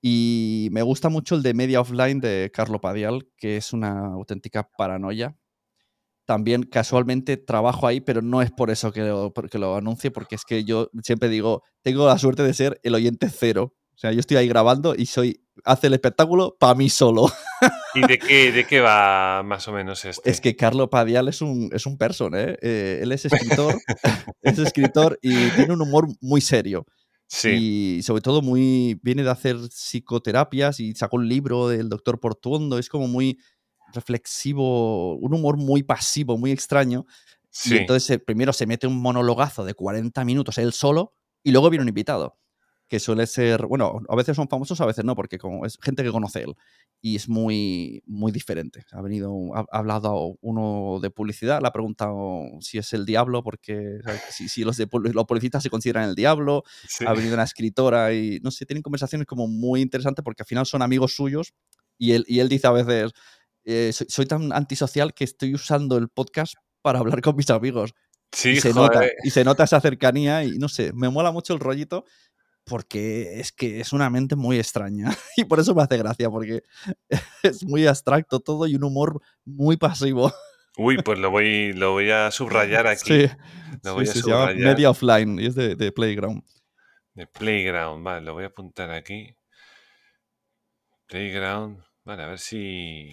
[0.00, 4.66] Y me gusta mucho el de Media Offline de Carlo Padial, que es una auténtica
[4.78, 5.36] paranoia
[6.24, 10.36] también casualmente trabajo ahí, pero no es por eso que lo, que lo anuncie, porque
[10.36, 13.74] es que yo siempre digo, tengo la suerte de ser el oyente cero.
[13.94, 17.30] O sea, yo estoy ahí grabando y soy, hace el espectáculo para mí solo.
[17.94, 20.30] ¿Y de qué, de qué va más o menos este?
[20.30, 22.56] Es que Carlo Padial es un, es un person, ¿eh?
[22.62, 23.00] ¿eh?
[23.02, 23.74] Él es escritor,
[24.42, 26.86] es escritor y tiene un humor muy serio.
[27.28, 27.48] Sí.
[27.98, 32.78] Y sobre todo muy, viene de hacer psicoterapias y sacó un libro del doctor Portuondo,
[32.78, 33.38] es como muy,
[33.92, 37.06] reflexivo, un humor muy pasivo, muy extraño.
[37.64, 41.70] Y entonces eh, primero se mete un monologazo de 40 minutos él solo y luego
[41.70, 42.38] viene un invitado.
[42.88, 46.02] que suele ser, bueno, a veces son famosos, a veces no, porque como es gente
[46.02, 46.54] que conoce él
[47.00, 48.84] y es muy, muy diferente.
[48.92, 53.98] Ha venido, ha, hablado uno de publicidad, le ha preguntado si es el diablo, porque
[54.30, 56.62] si, si, los, de, los publicistas se consideran el diablo.
[57.04, 60.64] Ha venido una escritora y, no sé, tienen conversaciones como muy interesantes porque al final
[60.64, 61.54] son amigos suyos
[61.98, 63.12] y él, y él dice a veces,
[63.64, 67.94] eh, soy, tan antisocial que estoy usando el podcast para hablar con mis amigos.
[68.32, 71.52] Sí, y se, nota, y se nota esa cercanía y no sé, me mola mucho
[71.52, 72.06] el rollito
[72.64, 76.62] porque es que es una mente muy extraña y por eso me hace gracia, porque
[77.42, 80.32] es muy abstracto todo y un humor muy pasivo.
[80.78, 83.26] Uy, pues lo voy, lo voy a subrayar aquí.
[83.26, 83.30] Sí,
[83.82, 86.42] lo voy a se llama Media Offline y es de, de Playground.
[87.14, 89.36] De Playground, vale, lo voy a apuntar aquí.
[91.06, 93.10] Playground, vale, a ver si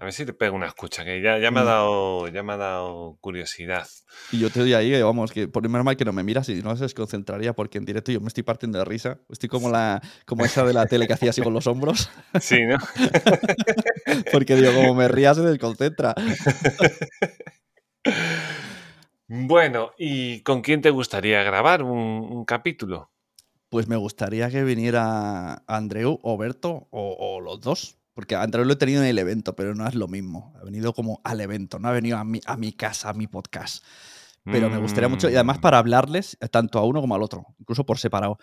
[0.00, 2.54] a ver si te pego una escucha, que ya, ya, me, ha dado, ya me
[2.54, 3.86] ha dado curiosidad.
[4.32, 6.62] Y yo te doy ahí, eh, vamos, que por mal que no me miras y
[6.62, 9.20] no se desconcentraría porque en directo yo me estoy partiendo de risa.
[9.28, 12.10] Estoy como, la, como esa de la tele que hacía así con los hombros.
[12.40, 12.78] Sí, ¿no?
[14.32, 16.14] porque digo, como me rías se desconcentra.
[19.28, 23.10] bueno, ¿y con quién te gustaría grabar un, capítulo?
[23.68, 27.99] Pues me gustaría que viniera Andreu o Berto o los dos.
[28.20, 30.52] Porque Andrés lo he tenido en el evento, pero no es lo mismo.
[30.60, 33.26] Ha venido como al evento, no ha venido a mi, a mi casa, a mi
[33.28, 33.82] podcast.
[34.44, 35.80] Pero me gustaría mucho, y además para mm.
[35.80, 38.36] hablarles, eh, tanto a uno como al otro, incluso por separado,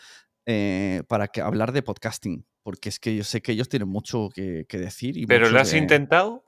[0.47, 2.43] eh, para que hablar de podcasting.
[2.63, 5.15] Porque es que yo sé que ellos tienen mucho que, decir.
[5.15, 6.43] Y ¿Pero lo has intentado?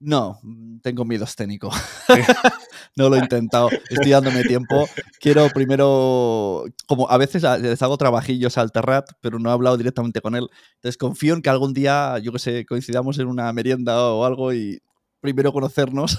[0.00, 0.40] No,
[0.82, 1.70] tengo miedo escénico.
[2.96, 3.68] no lo he intentado.
[3.90, 4.88] Estoy dándome tiempo.
[5.20, 10.20] Quiero primero, como a veces les hago trabajillos al Terrat, pero no he hablado directamente
[10.20, 10.48] con él.
[10.76, 14.52] Entonces confío en que algún día, yo que sé, coincidamos en una merienda o algo
[14.52, 14.80] y
[15.20, 16.18] primero conocernos.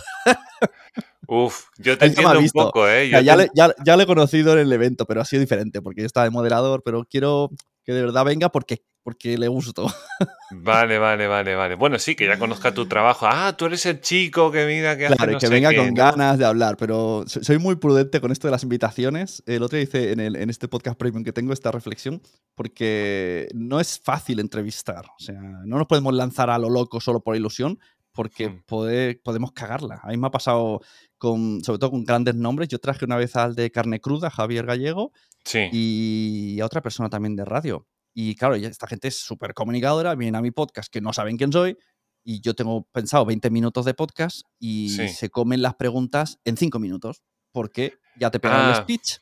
[1.27, 3.09] Uf, yo te entiendo un poco, ¿eh?
[3.23, 6.23] ya, le, ya, he conocido en el evento, pero ha sido diferente, porque yo estaba
[6.23, 7.51] de moderador, pero quiero
[7.83, 9.87] que de verdad venga porque, porque le gusto.
[10.51, 11.75] Vale, vale, vale, vale.
[11.75, 13.27] Bueno, sí, que ya conozca tu trabajo.
[13.29, 16.75] Ah, tú eres el chico que mira que Claro, que venga con ganas de hablar,
[16.75, 19.43] pero soy muy prudente con esto de las invitaciones.
[19.45, 22.19] El otro día hice en, el, en este podcast premium que tengo esta reflexión,
[22.55, 25.05] porque no es fácil entrevistar.
[25.05, 27.77] O sea, no nos podemos lanzar a lo loco solo por ilusión,
[28.11, 28.63] porque hmm.
[29.23, 30.01] podemos cagarla.
[30.03, 30.81] A mí me ha pasado
[31.19, 32.69] con, sobre todo con grandes nombres.
[32.69, 35.11] Yo traje una vez al de carne cruda, Javier Gallego,
[35.71, 37.85] y a otra persona también de radio.
[38.13, 41.51] Y claro, esta gente es súper comunicadora, vienen a mi podcast que no saben quién
[41.51, 41.77] soy,
[42.23, 46.79] y yo tengo pensado 20 minutos de podcast y se comen las preguntas en 5
[46.79, 48.81] minutos, porque ya te pegan el ah.
[48.81, 49.17] speech,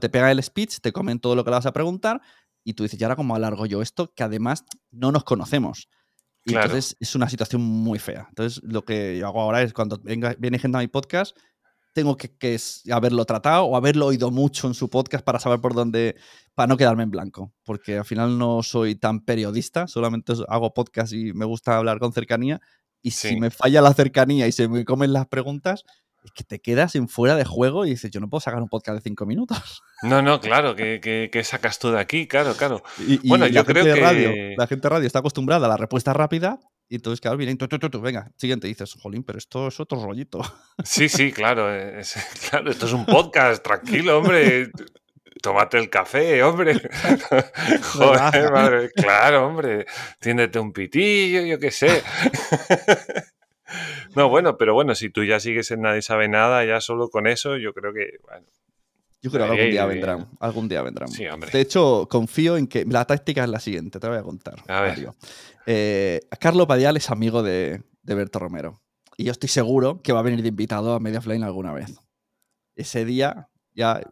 [0.00, 2.20] te pegan el speech, te comen todo lo que le vas a preguntar,
[2.64, 4.12] y tú dices, ¿y ahora cómo alargo yo esto?
[4.14, 5.88] Que además no nos conocemos.
[6.46, 8.26] Y entonces es una situación muy fea.
[8.28, 11.36] Entonces lo que yo hago ahora es cuando venga, viene gente a mi podcast,
[11.94, 12.58] tengo que, que,
[12.90, 16.16] haberlo tratado o haberlo oído mucho en su podcast para saber por dónde,
[16.54, 21.12] para no quedarme en blanco, porque al final no soy tan periodista, solamente hago podcast
[21.12, 22.60] y me gusta hablar con cercanía,
[23.00, 25.84] y si me falla la cercanía y se me comen las preguntas,
[26.24, 28.68] es que te quedas en fuera de juego y dices, yo no puedo sacar un
[28.68, 29.82] podcast de cinco minutos.
[30.02, 32.82] No, no, claro, que, sacas tú de aquí, claro, claro.
[33.24, 33.94] bueno, yo creo que...
[33.94, 37.56] Radio, la gente de radio está acostumbrada a la respuesta rápida y entonces, claro, vienen,
[37.56, 40.40] tú, tú, tú, venga, siguiente, dices, jolín, pero esto es otro rollito.
[40.84, 41.66] Sí, sí, claro,
[42.50, 44.70] claro, esto es un podcast, tranquilo, hombre.
[45.42, 46.74] Tómate el café, hombre.
[47.92, 48.90] Joder, madre.
[48.92, 49.84] Claro, hombre.
[50.18, 52.02] Tiéndete un pitillo, yo qué sé.
[54.14, 57.26] No, bueno, pero bueno, si tú ya sigues en Nadie Sabe Nada, ya solo con
[57.26, 58.46] eso, yo creo que, bueno,
[59.24, 60.28] yo creo que algún día vendrán.
[60.38, 61.08] Algún día vendrán.
[61.08, 61.50] Sí, hombre.
[61.50, 62.84] De hecho, confío en que.
[62.84, 64.62] La táctica es la siguiente, te voy a contar.
[64.68, 65.08] A ver.
[65.64, 68.82] Eh, Carlos Padial es amigo de, de, Berto Romero.
[69.16, 71.94] Y yo estoy seguro que va a venir de invitado a Media Flame alguna vez.
[72.76, 74.02] Ese día ya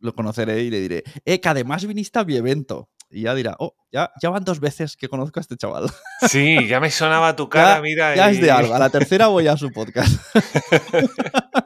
[0.00, 2.88] lo conoceré y le diré, eh, que además viniste a mi evento.
[3.10, 5.90] Y ya dirá, oh, ya, ya van dos veces que conozco a este chaval.
[6.26, 8.16] Sí, ya me sonaba tu cara, mira.
[8.16, 8.72] Ya es de algo.
[8.72, 10.10] A la tercera voy a su podcast.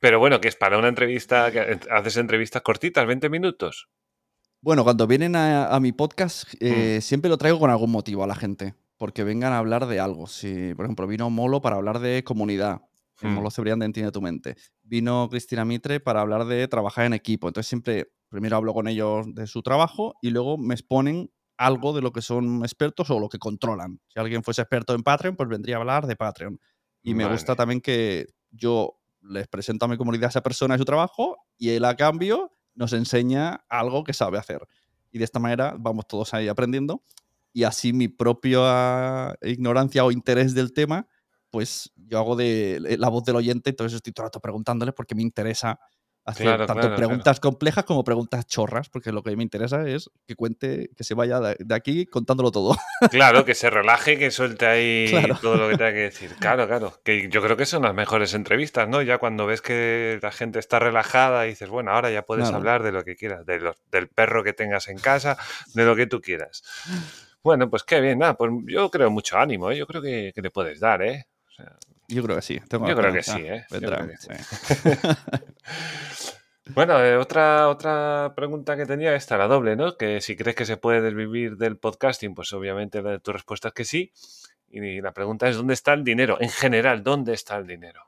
[0.00, 3.88] Pero bueno, que es para una entrevista, que haces entrevistas cortitas, 20 minutos.
[4.60, 7.02] Bueno, cuando vienen a, mi podcast, eh, mm.
[7.02, 10.26] siempre lo traigo con algún motivo a la gente, porque vengan a hablar de algo.
[10.26, 12.82] Si, por ejemplo, vino Molo para hablar de comunidad,
[13.22, 13.28] mm.
[13.28, 14.56] Molo Cebrián de Entiende tu Mente.
[14.82, 17.46] Vino Cristina Mitre para hablar de trabajar en equipo.
[17.46, 22.02] Entonces siempre, primero hablo con ellos de su trabajo y luego me exponen algo de
[22.02, 24.00] lo que son expertos o lo que controlan.
[24.08, 26.58] Si alguien fuese experto en Patreon, pues vendría a hablar de Patreon.
[27.02, 30.78] Y me gusta también que yo les presento a mi comunidad a esa persona y
[30.78, 34.66] su trabajo y él a cambio nos enseña algo que sabe hacer.
[35.10, 37.02] Y de esta manera vamos todos ahí aprendiendo
[37.52, 41.08] y así mi propia ignorancia o interés del tema,
[41.50, 45.14] pues yo hago de la voz del oyente, entonces estoy todo el rato preguntándole porque
[45.14, 45.80] me interesa
[46.28, 50.90] Hacer tanto preguntas complejas como preguntas chorras, porque lo que me interesa es que cuente,
[50.94, 52.76] que se vaya de aquí contándolo todo.
[53.10, 55.10] Claro, que se relaje, que suelte ahí
[55.40, 56.28] todo lo que tenga que decir.
[56.38, 57.00] Claro, claro.
[57.02, 59.00] Que yo creo que son las mejores entrevistas, ¿no?
[59.00, 62.82] Ya cuando ves que la gente está relajada y dices, bueno, ahora ya puedes hablar
[62.82, 65.38] de lo que quieras, de del perro que tengas en casa,
[65.74, 66.62] de lo que tú quieras.
[67.42, 69.78] Bueno, pues qué bien, nada, pues yo creo mucho ánimo, ¿eh?
[69.78, 71.26] yo creo que, que, le puedes dar, ¿eh?
[72.08, 72.60] Yo creo que sí.
[72.70, 73.64] yo creo que sí, ¿eh?
[76.74, 79.96] Bueno, eh, otra, otra pregunta que tenía esta, la doble, ¿no?
[79.96, 83.84] Que si crees que se puede vivir del podcasting, pues obviamente tu respuesta es que
[83.84, 84.12] sí.
[84.68, 86.36] Y la pregunta es, ¿dónde está el dinero?
[86.40, 88.02] En general, ¿dónde está el dinero?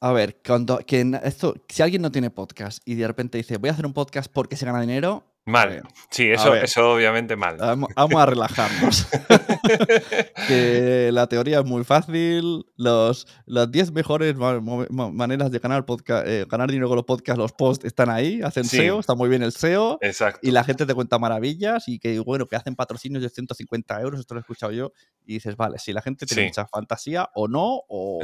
[0.00, 3.68] A ver, cuando, que esto, si alguien no tiene podcast y de repente dice, voy
[3.68, 5.82] a hacer un podcast porque se gana dinero, Mal.
[6.10, 7.56] Sí, eso, eso obviamente mal.
[7.56, 9.08] Vamos, a relajarnos.
[10.48, 12.64] que la teoría es muy fácil.
[12.76, 17.52] Los, las 10 mejores maneras de ganar, podcast, eh, ganar dinero con los podcasts, los
[17.52, 19.98] posts están ahí, hacen SEO, está muy bien el SEO.
[20.00, 20.40] Exacto.
[20.42, 24.20] Y la gente te cuenta maravillas y que, bueno, que hacen patrocinios de 150 euros,
[24.20, 24.92] esto lo he escuchado yo.
[25.24, 28.20] Y dices, vale, si la gente tiene mucha fantasía o no, o,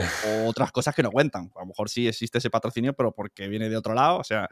[0.46, 1.50] otras cosas que no cuentan.
[1.56, 4.18] A lo mejor sí existe ese patrocinio, pero porque viene de otro lado.
[4.18, 4.48] O sea,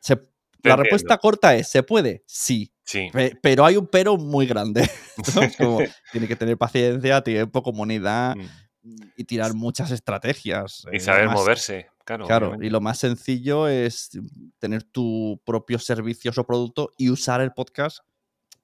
[0.00, 0.18] se
[0.62, 2.22] la respuesta corta es, ¿se puede?
[2.26, 2.72] Sí.
[2.84, 3.10] Sí.
[3.42, 4.88] Pero hay un pero muy grande.
[6.12, 9.02] tiene que tener paciencia, tiempo, comunidad mm.
[9.16, 10.86] y tirar muchas estrategias.
[10.90, 12.26] Y eh, saber moverse, claro.
[12.26, 14.10] Claro, y lo más sencillo es
[14.58, 17.98] tener tu propio servicio o producto y usar el podcast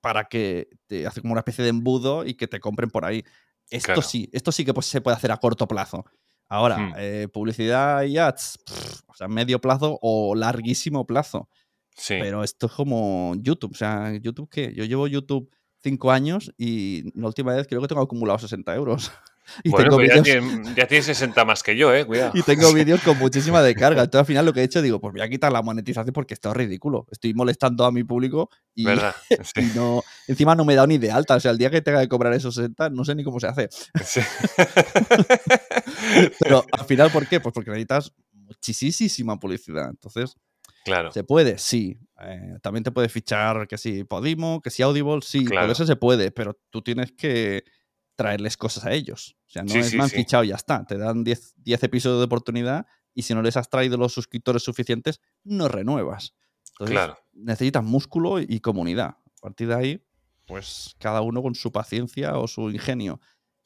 [0.00, 3.24] para que te hace como una especie de embudo y que te compren por ahí.
[3.70, 6.04] Esto sí, esto sí que pues, se puede hacer a corto plazo.
[6.48, 6.94] Ahora, hmm.
[6.98, 8.58] eh, publicidad y ads,
[9.06, 11.48] o sea, medio plazo o larguísimo plazo.
[12.08, 13.72] Pero esto es como YouTube.
[13.72, 14.72] O sea, ¿YouTube qué?
[14.74, 15.50] Yo llevo YouTube
[15.84, 19.12] cinco años y la última vez creo que tengo acumulado 60 euros.
[19.62, 20.08] Y bueno, tengo pues
[20.74, 22.32] ya, tienes, 60 más que yo, eh, cuidado.
[22.32, 24.02] Y tengo vídeos con muchísima descarga.
[24.02, 26.32] Entonces al final lo que he hecho, digo, pues voy a quitar la monetización porque
[26.32, 27.06] esto es ridículo.
[27.10, 28.86] Estoy molestando a mi público y,
[29.76, 31.36] no, encima no me da ni de alta.
[31.36, 33.48] O sea, el día que tenga que cobrar esos 60, no sé ni cómo se
[33.48, 33.68] hace.
[36.40, 37.38] Pero al final, ¿por qué?
[37.38, 39.90] Pues porque necesitas muchísima publicidad.
[39.90, 40.38] Entonces,
[40.84, 41.10] Claro.
[41.12, 41.58] ¿Se puede?
[41.58, 41.98] Sí.
[42.20, 45.44] Eh, también te puedes fichar que si Podimo, que si Audible, sí.
[45.44, 47.64] Todo eso se puede, pero tú tienes que
[48.14, 49.36] traerles cosas a ellos.
[49.46, 50.84] O sea, no es me han fichado y ya está.
[50.84, 55.20] Te dan 10 episodios de oportunidad y si no les has traído los suscriptores suficientes,
[55.42, 56.34] no renuevas.
[56.72, 57.18] Entonces, claro.
[57.32, 59.16] necesitas músculo y comunidad.
[59.16, 60.04] A partir de ahí,
[60.46, 63.20] pues cada uno con su paciencia o su ingenio.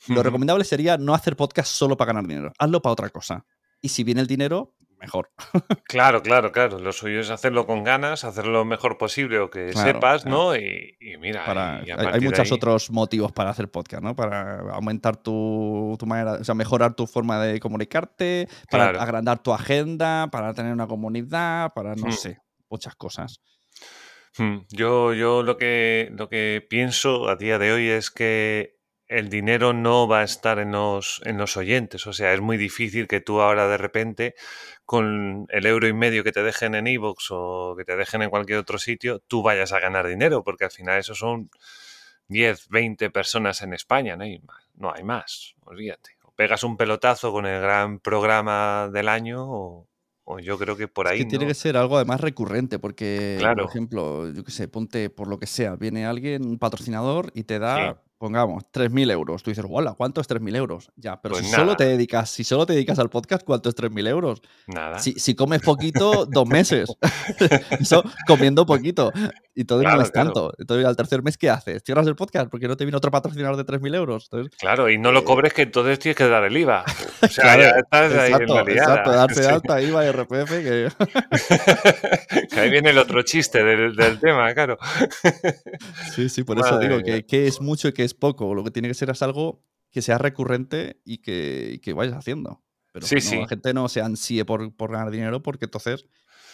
[0.09, 2.53] Lo recomendable sería no hacer podcast solo para ganar dinero.
[2.59, 3.45] Hazlo para otra cosa.
[3.81, 5.31] Y si viene el dinero, mejor.
[5.85, 6.79] Claro, claro, claro.
[6.79, 10.55] Lo suyo es hacerlo con ganas, hacerlo lo mejor posible o que sepas, ¿no?
[10.55, 14.15] Y, mira, hay, muchos otros motivos para hacer podcast, ¿no?
[14.15, 20.29] Para aumentar tu, manera, o sea, mejorar tu forma de comunicarte, para agrandar tu agenda,
[20.31, 22.13] para tener una comunidad, para, no hmm.
[22.13, 22.39] sé,
[22.69, 23.41] muchas cosas.
[24.37, 24.59] Hmm.
[24.69, 28.78] Yo, yo lo que, lo que pienso a día de hoy es que
[29.09, 32.07] el dinero no va a estar en los, en los oyentes.
[32.07, 34.35] O sea, es muy difícil que tú ahora de repente,
[34.85, 38.31] con el euro y medio que te dejen en Evox o que te dejen en
[38.31, 41.51] cualquier otro sitio, tú vayas a ganar dinero, porque al final eso son
[42.29, 44.69] 10, 20 personas en España, no hay más.
[44.75, 46.11] No hay más, olvídate.
[46.23, 49.89] O pegas un pelotazo con el gran programa del año o,
[50.41, 51.21] yo creo que por ahí.
[51.21, 55.27] que tiene que ser algo además recurrente, porque, por ejemplo, yo qué sé, ponte por
[55.27, 59.43] lo que sea, viene alguien, un patrocinador, y te da pongamos, 3.000 euros.
[59.43, 60.91] Tú dices, hola, ¿cuánto es 3.000 euros?
[60.97, 63.77] Ya, pero pues si, solo te dedicas, si solo te dedicas al podcast, ¿cuánto es
[63.77, 64.43] 3.000 euros?
[64.67, 64.99] Nada.
[64.99, 66.89] Si, comes poquito, dos meses.
[67.81, 69.13] Eso, comiendo poquito.
[69.55, 70.53] Y todo no es tanto.
[70.59, 71.83] Entonces, al tercer mes, ¿qué haces?
[71.85, 74.31] ¿Cierras el podcast porque no te viene otro patrocinador de 3.000 euros?
[74.59, 76.85] claro, y no lo eh, cobres que entonces tienes que dar el IVA.
[77.23, 80.51] O sea, ya estás ahí en Exacto, darse de alta IVA y RPF.
[80.51, 80.89] Que...
[82.51, 82.61] que...
[82.61, 84.79] ahí viene el otro chiste del, del tema, claro.
[86.15, 88.55] sí, sí, por eso digo que, que es mucho y que es poco.
[88.55, 92.63] Lo que tiene que ser es algo que sea recurrente y que, vayas haciendo.
[92.93, 96.07] Pero sí, la gente no se ansíe por, ganar dinero porque entonces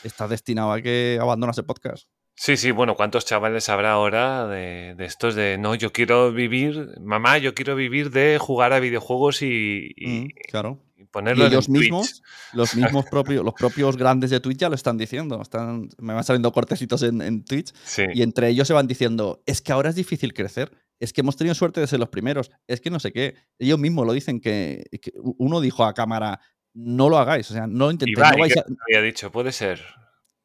[0.03, 2.09] está destinado a que abandonas el podcast.
[2.37, 7.39] Sí, sí, bueno, ¿cuántos chavales habrá ahora de, estos de no, yo quiero vivir, mamá,
[7.39, 10.83] yo quiero vivir de jugar a videojuegos y, mm, claro.
[11.13, 14.99] ponerlo y ellos mismos, los mismos propios, los propios grandes de Twitch ya lo están
[14.99, 15.41] diciendo.
[15.41, 17.73] Están, me van saliendo cortecitos en, en Twitch
[18.13, 21.37] y entre ellos se van diciendo, es que ahora es difícil crecer es que hemos
[21.37, 23.35] tenido suerte de ser los primeros, es que no sé qué.
[23.59, 24.85] Ellos mismos lo dicen que,
[25.15, 26.41] uno dijo a cámara,
[26.73, 28.19] no lo hagáis, o sea, no lo intentéis.
[28.19, 28.65] no vais a...
[28.89, 29.81] había dicho, puede ser.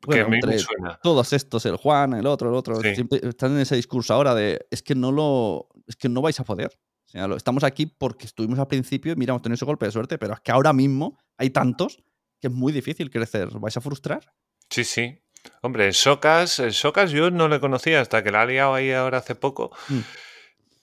[0.01, 0.29] Bueno,
[1.03, 4.81] todos estos, el Juan, el otro, el otro, están en ese discurso ahora de es
[4.81, 6.71] que no lo, es que no vais a poder.
[7.07, 9.91] O sea, estamos aquí porque estuvimos al principio y mira, hemos tenido ese golpe de
[9.91, 12.01] suerte, pero es que ahora mismo hay tantos
[12.39, 13.49] que es muy difícil crecer.
[13.59, 14.31] ¿Vais a frustrar?
[14.69, 15.19] Sí, sí.
[15.61, 19.35] Hombre, Socas, Socas yo no le conocía hasta que la ha liado ahí ahora hace
[19.35, 19.71] poco.
[19.89, 19.99] Mm.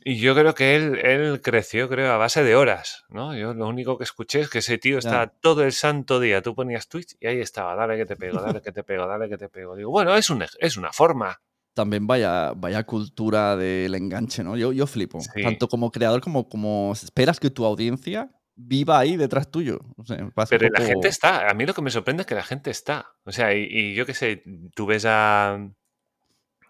[0.09, 3.37] Y yo creo que él, él creció, creo, a base de horas, ¿no?
[3.37, 6.43] Yo lo único que escuché es que ese tío estaba todo el santo día.
[6.43, 9.29] Tú ponías Twitch y ahí estaba, dale que te pego, dale que te pego, dale
[9.29, 9.75] que te pego.
[9.75, 11.41] Digo, bueno, es, un, es una forma.
[11.75, 14.57] También vaya, vaya cultura del enganche, ¿no?
[14.57, 15.19] Yo, yo flipo.
[15.43, 19.81] Tanto como creador como como esperas que tu audiencia viva ahí detrás tuyo.
[20.49, 21.51] Pero la gente está.
[21.51, 23.07] A mí lo que me sorprende es que la gente está.
[23.25, 25.59] O sea, y, yo qué sé, tú ves a.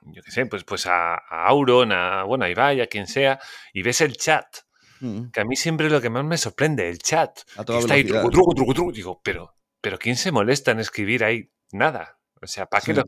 [0.06, 3.38] Yo qué sé, pues, pues a, Auron, a, bueno, a Ibai, a quien sea,
[3.72, 4.46] y ves el chat.
[5.00, 5.30] Mm.
[5.30, 7.38] Que a mí siempre es lo que más me sorprende, el chat.
[7.58, 8.92] está ahí, truco, truco, truco, truco.
[8.92, 12.18] Digo, pero, pero ¿quién se molesta en escribir ahí nada?
[12.40, 13.04] O sea, ¿para qué lo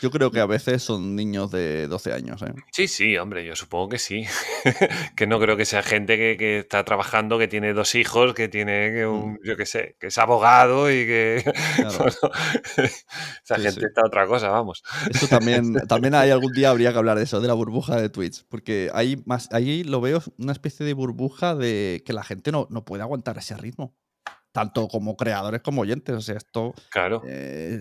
[0.00, 2.42] yo creo que a veces son niños de 12 años.
[2.42, 2.52] ¿eh?
[2.72, 4.24] Sí, sí, hombre, yo supongo que sí.
[5.16, 9.06] que no creo que sea gente que, está trabajando, que tiene dos hijos, que tiene
[9.06, 9.38] un, mm.
[9.44, 11.44] yo qué sé, que es abogado y que.
[13.44, 14.82] esa gente está otra cosa, vamos.
[15.10, 18.08] Eso también, también hay algún día habría que hablar de eso, de la burbuja de
[18.08, 18.44] Twitch.
[18.48, 22.66] Porque ahí, más, ahí lo veo una especie de burbuja de que la gente no,
[22.70, 23.94] no puede aguantar ese ritmo
[24.52, 26.14] tanto como creadores como oyentes.
[26.14, 27.22] O sea, esto claro.
[27.26, 27.80] Eh,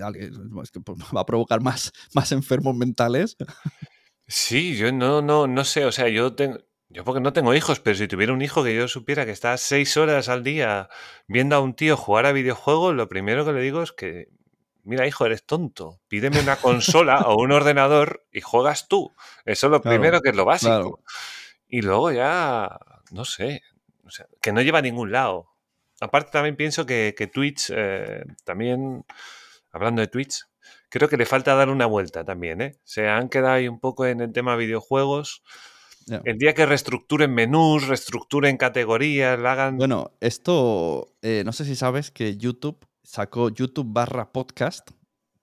[0.53, 0.71] pues,
[1.15, 3.37] va a provocar más, más enfermos mentales.
[4.27, 6.57] Sí, yo no, no, no sé, o sea, yo tengo,
[6.87, 9.57] yo porque no tengo hijos, pero si tuviera un hijo que yo supiera que está
[9.57, 10.89] seis horas al día
[11.27, 14.29] viendo a un tío jugar a videojuegos, lo primero que le digo es que,
[14.83, 19.13] mira, hijo, eres tonto, pídeme una consola o un ordenador y juegas tú.
[19.45, 21.01] Eso es lo primero que es lo básico.
[21.67, 22.77] Y luego ya,
[23.11, 23.61] no sé,
[24.05, 25.50] o sea, que no lleva a ningún lado.
[26.01, 29.05] Aparte también pienso que, Twitch, eh, también,
[29.71, 30.43] hablando de Twitch,
[30.89, 32.79] creo que le falta dar una vuelta también, ¿eh?
[32.83, 35.43] Se han quedado ahí un poco en el tema videojuegos.
[36.25, 39.77] El día que reestructuren menús, reestructuren categorías, la hagan...
[39.77, 44.89] Bueno, esto, eh, no sé si sabes que YouTube sacó YouTube barra podcast,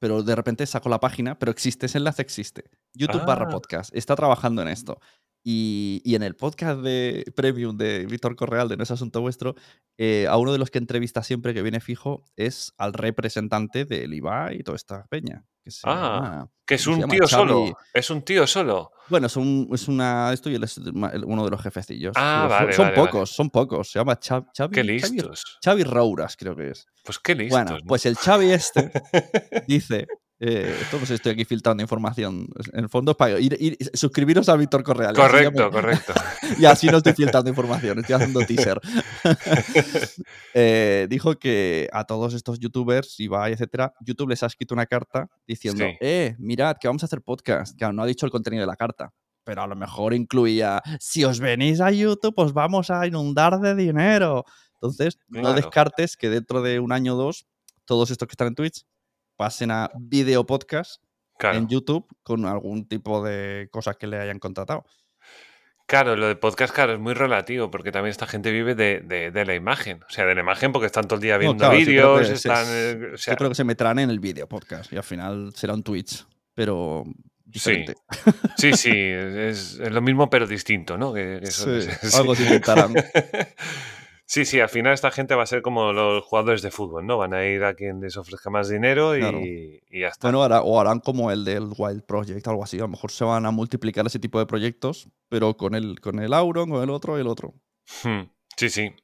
[0.00, 2.64] pero de repente sacó la página, pero existe, ese enlace existe.
[2.92, 3.50] YouTube barra ah.
[3.50, 3.94] podcast.
[3.94, 5.00] Está trabajando en esto.
[5.44, 9.54] Y, en el podcast de Premium de Víctor Correal, de No es Asunto Vuestro,
[9.96, 14.12] eh, a uno de los que entrevista siempre que viene fijo es al representante del
[14.14, 15.44] IVA y toda esta peña.
[15.64, 17.76] Que ah, que es un tío solo.
[17.92, 18.90] Es un tío solo.
[19.08, 20.32] Bueno, es, un, es una.
[20.32, 22.14] Esto y él es uno de los jefecillos.
[22.16, 23.90] Ah, vale, son pocos, son pocos.
[23.90, 24.46] Se llama Xavi.
[24.72, 25.58] Qué listos.
[25.62, 26.86] Xavi, Rouras, creo que es.
[27.04, 27.62] Pues qué listos.
[27.62, 28.90] Bueno, pues el Xavi este
[29.66, 30.06] dice
[30.40, 32.46] eh, todos estoy aquí filtrando información.
[32.72, 35.14] En el fondo, para ir, suscribiros a Víctor Correal.
[35.14, 36.12] Correcto, correcto.
[36.58, 38.80] y así no estoy filtrando información, estoy haciendo teaser.
[40.54, 45.28] Eh, dijo que a todos estos youtubers, Ibai, etcétera, YouTube les ha escrito una carta
[45.46, 47.76] diciendo: Eh, mirad, que vamos a hacer podcast.
[47.76, 49.12] Que no ha dicho el contenido de la carta
[49.44, 53.74] pero a lo mejor incluía, si os venís a YouTube, os vamos a inundar de
[53.74, 54.44] dinero.
[54.74, 57.46] Entonces, no descartes que dentro de un año o dos,
[57.86, 58.84] todos estos que están en Twitch
[59.38, 61.00] pasen a video podcast
[61.40, 64.84] en YouTube con algún tipo de cosas que le hayan contratado.
[65.86, 69.54] Claro, lo de podcast, claro, es muy relativo, porque también esta gente vive de, la
[69.54, 70.02] imagen.
[70.02, 72.28] O sea, de la imagen porque están todo el día viendo vídeos.
[72.28, 75.72] están, eh, yo creo que se meterán en el video podcast y al final será
[75.72, 77.04] un Twitch, pero
[77.44, 77.94] diferente.
[78.56, 81.14] Sí, sí, es, lo mismo pero distinto, ¿no?
[81.14, 81.86] Que, sí,
[82.16, 82.92] algo se inventarán.
[84.30, 87.16] Sí, sí, al final esta gente va a ser como los jugadores de fútbol, ¿no?
[87.16, 90.30] Van a ir a quien les ofrezca más dinero y, ya está.
[90.30, 92.76] Bueno, o harán como el del Wild Project, algo así.
[92.76, 96.18] A lo mejor se van a multiplicar ese tipo de proyectos, pero con el, con
[96.18, 97.54] el Auron, con el otro y el otro.
[98.04, 98.24] Hmm,
[98.54, 98.94] sí, sí.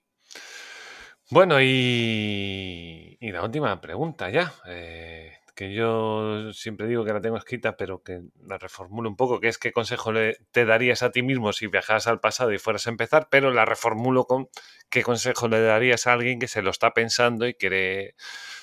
[1.30, 4.52] Bueno, y, y la última pregunta ya.
[4.66, 9.40] Eh, que yo siempre digo que la tengo escrita, pero que la reformulo un poco,
[9.40, 12.58] que es qué consejo le, te darías a ti mismo si viajaras al pasado y
[12.58, 14.48] fueras a empezar, pero la reformulo con
[14.90, 18.14] qué consejo le darías a alguien que se lo está pensando y quiere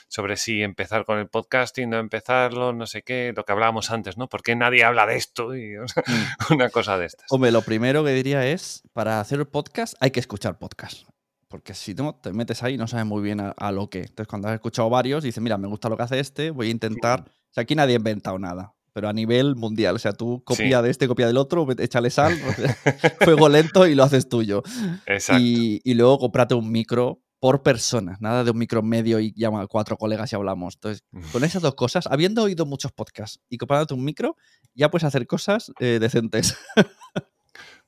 [0.07, 4.17] sobre si empezar con el podcasting, no empezarlo, no sé qué, lo que hablábamos antes,
[4.17, 4.27] ¿no?
[4.27, 5.55] ¿Por qué nadie habla de esto?
[5.55, 5.85] Y, mm.
[6.53, 7.25] una cosa de estas.
[7.29, 11.07] Hombre, lo primero que diría es, para hacer el podcast hay que escuchar podcast
[11.51, 13.99] porque si no te metes ahí no sabes muy bien a, lo que.
[13.99, 16.71] Entonces, cuando has escuchado varios, dices, mira, me gusta lo que hace este, voy a
[16.71, 17.25] intentar.
[17.27, 19.95] O sea, aquí nadie ha inventado nada, pero a nivel mundial.
[19.95, 22.33] O sea, tú copia de este, copia del otro, échale sal,
[23.21, 24.63] fuego lento y lo haces tuyo.
[25.05, 25.43] Exacto.
[25.43, 29.67] Y, luego cómprate un micro por persona, nada de un micro medio y llama a
[29.67, 30.75] cuatro colegas y hablamos.
[30.75, 34.37] Entonces, con esas dos cosas, habiendo oído muchos podcasts y comprándote un micro,
[34.73, 36.55] ya puedes hacer cosas eh, decentes.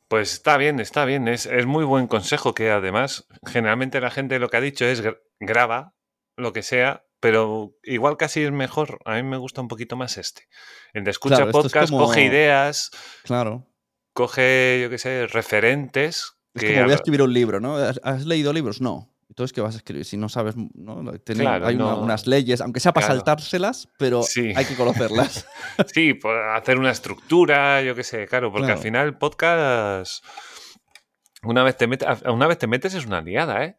[0.08, 1.28] Pues está bien, está bien.
[1.28, 5.04] Es, muy buen consejo que además generalmente la gente lo que ha dicho es
[5.39, 5.95] graba
[6.38, 8.99] lo que sea, pero igual casi es mejor.
[9.06, 10.47] A mí me gusta un poquito más este.
[10.93, 12.91] El de escucha podcast, coge ideas.
[13.24, 13.68] Claro.
[14.14, 16.34] Coge, yo qué sé, referentes.
[16.54, 17.78] Es como voy a escribir un libro, ¿no?
[17.78, 18.82] ¿Has leído libros?
[18.82, 19.12] No.
[19.30, 20.05] Entonces, ¿qué vas a escribir?
[20.05, 21.03] Si no sabes, ¿no?
[21.65, 24.21] hay unas leyes, aunque sea para saltárselas, pero
[24.55, 25.47] hay que conocerlas.
[25.93, 30.24] sí, pues hacer una estructura, yo qué sé, claro, porque al final podcast,
[31.43, 33.78] una vez, te metes, una vez te metes es una liada, ¿eh?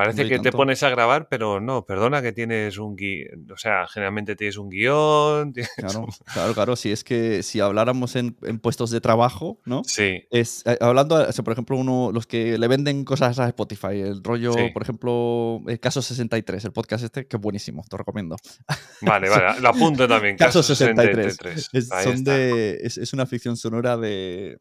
[0.00, 3.86] Parece que te pones a grabar, pero no, perdona que tienes un guion, o sea,
[3.86, 5.52] generalmente tienes un guion.
[5.76, 9.82] Claro, claro, claro, si es que si habláramos en, puestos de trabajo, ¿no?
[9.84, 10.24] Sí.
[10.30, 14.54] Es, eh, hablando, por ejemplo, uno, los que le venden cosas a Spotify, el rollo,
[14.72, 18.36] por ejemplo, el Caso 63, el podcast este, que es buenísimo, te lo recomiendo.
[19.02, 20.36] Vale, vale, lo apunto también.
[20.36, 21.38] Caso, 63.
[21.72, 24.58] Es, son de, es, una ficción sonora de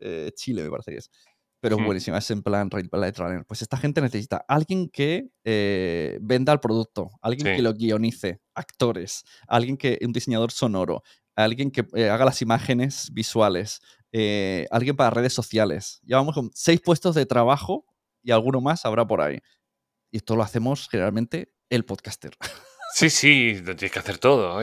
[0.00, 1.10] eh, Chile, me parece que es
[1.60, 3.44] pero es buenísima, es en plan Blade Runner.
[3.46, 9.24] Pues esta gente necesita alguien que eh, venda el producto, alguien que lo guionice, actores,
[9.46, 11.02] alguien que, un diseñador sonoro,
[11.36, 13.80] alguien que eh, haga las imágenes visuales,
[14.12, 16.00] eh, alguien para redes sociales.
[16.02, 17.84] Llevamos con seis puestos de trabajo
[18.22, 19.38] y alguno más habrá por ahí.
[20.10, 22.32] Y esto lo hacemos generalmente el podcaster.
[22.92, 24.60] Sí, sí, tienes que hacer todo.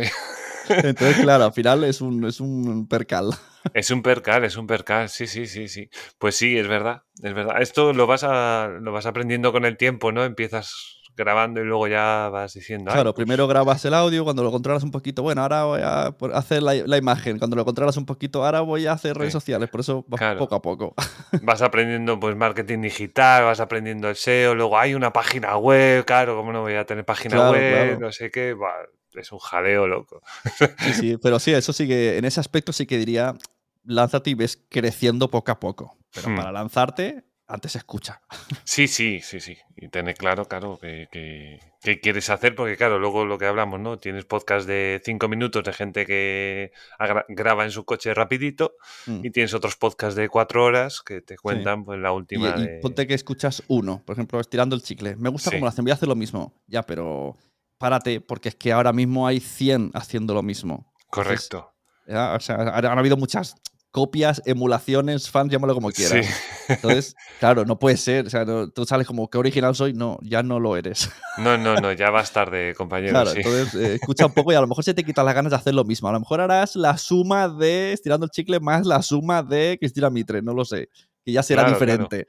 [0.70, 3.32] Entonces, claro, al final es un, es un percal.
[3.74, 5.90] Es un percal, es un percal, sí, sí, sí, sí.
[6.18, 7.62] Pues sí, es verdad, es verdad.
[7.62, 10.24] Esto lo vas, a, lo vas aprendiendo con el tiempo, ¿no?
[10.24, 12.92] Empiezas grabando y luego ya vas diciendo.
[12.92, 16.16] Claro, pues primero grabas el audio, cuando lo controlas un poquito, bueno, ahora voy a
[16.34, 19.82] hacer la, imagen, cuando lo controlas un poquito, ahora voy a hacer redes sociales, por
[19.82, 20.94] eso vas poco a poco.
[21.42, 26.38] Vas aprendiendo pues marketing digital, vas aprendiendo el SEO, luego hay una página web, claro,
[26.38, 28.00] ¿cómo no voy a tener página web?
[28.00, 28.56] No sé qué,
[29.22, 30.22] es un jaleo loco.
[30.80, 33.36] Sí, sí, pero sí, eso sí que en ese aspecto sí que diría,
[33.84, 35.98] lánzate y ves creciendo poco a poco.
[36.14, 36.36] Pero hmm.
[36.36, 38.22] para lanzarte, antes escucha.
[38.64, 39.58] Sí, sí, sí, sí.
[39.76, 41.60] Y tener claro, claro, que,
[42.02, 43.98] quieres hacer, porque claro, luego lo que hablamos, ¿no?
[43.98, 46.72] Tienes podcast de cinco minutos de gente que
[47.30, 49.26] graba en su coche rapidito hmm.
[49.26, 52.56] y tienes otros podcasts de cuatro horas que te cuentan pues la última.
[52.58, 55.16] Y, ponte que escuchas uno, por ejemplo, estirando el chicle.
[55.16, 56.54] Me gusta cómo lo hacen, voy a hacer lo mismo.
[56.68, 57.38] Ya, pero
[57.78, 60.92] párate, porque es que ahora mismo hay 100 haciendo lo mismo.
[61.10, 61.74] Correcto.
[62.08, 63.56] o sea, han habido muchas
[63.98, 66.28] copias, emulaciones, fans, llámalo como quieras.
[66.68, 68.28] Entonces, claro, no puede ser.
[68.28, 71.10] O sea, tú sales como que original soy, no, ya no lo eres.
[71.38, 73.14] No, no, no, ya vas tarde, compañero.
[73.14, 75.50] Claro, entonces eh, escucha un poco y a lo mejor se te quitan las ganas
[75.50, 76.08] de hacer lo mismo.
[76.10, 80.12] A lo mejor harás la suma de estirando el chicle más la suma de Cristina
[80.12, 80.90] Mitre, no lo sé.
[81.26, 82.28] Que ya será diferente.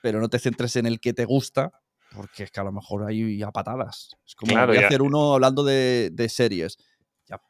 [0.00, 1.72] Pero no te centres en el que te gusta,
[2.14, 4.16] porque es que a lo mejor hay a patadas.
[4.26, 6.78] Es como voy a hacer uno hablando de, de series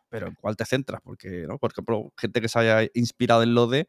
[0.08, 1.00] pero ¿en cuál te centras?
[1.02, 1.58] Porque, ¿no?
[1.58, 3.86] Por ejemplo, gente que se haya inspirado en lo de,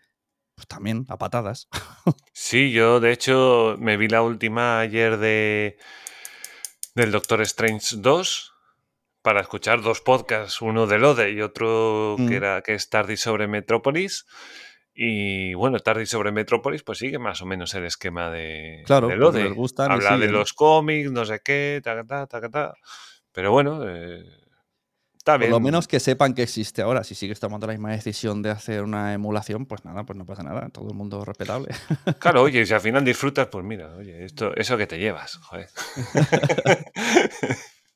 [0.55, 1.67] pues también a patadas.
[2.33, 5.77] Sí, yo de hecho me vi la última ayer de
[6.95, 8.53] del Doctor Strange 2
[9.21, 12.33] para escuchar dos podcasts, uno de Lode y otro que mm.
[12.33, 14.25] era que es Tardy sobre Metrópolis.
[15.01, 19.15] Y bueno, Tardy sobre Metrópolis, pues sigue más o menos el esquema de, claro, de
[19.15, 19.55] Lode.
[19.77, 22.73] Habla de los cómics, no sé qué, ta, ta, ta, ta,
[23.31, 24.25] Pero bueno, eh,
[25.23, 27.05] por lo menos que sepan que existe ahora.
[27.05, 30.43] Si sigues tomando la misma decisión de hacer una emulación, pues nada, pues no pasa
[30.43, 30.67] nada.
[30.67, 31.73] Todo el mundo respetable.
[32.19, 35.69] Claro, oye, si al final disfrutas, pues mira, oye, esto, eso que te llevas, joder.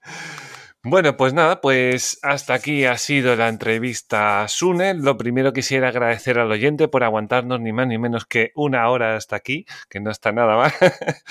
[0.86, 4.94] Bueno, pues nada, pues hasta aquí ha sido la entrevista a Sune.
[4.94, 9.16] Lo primero quisiera agradecer al oyente por aguantarnos ni más ni menos que una hora
[9.16, 10.74] hasta aquí, que no está nada mal.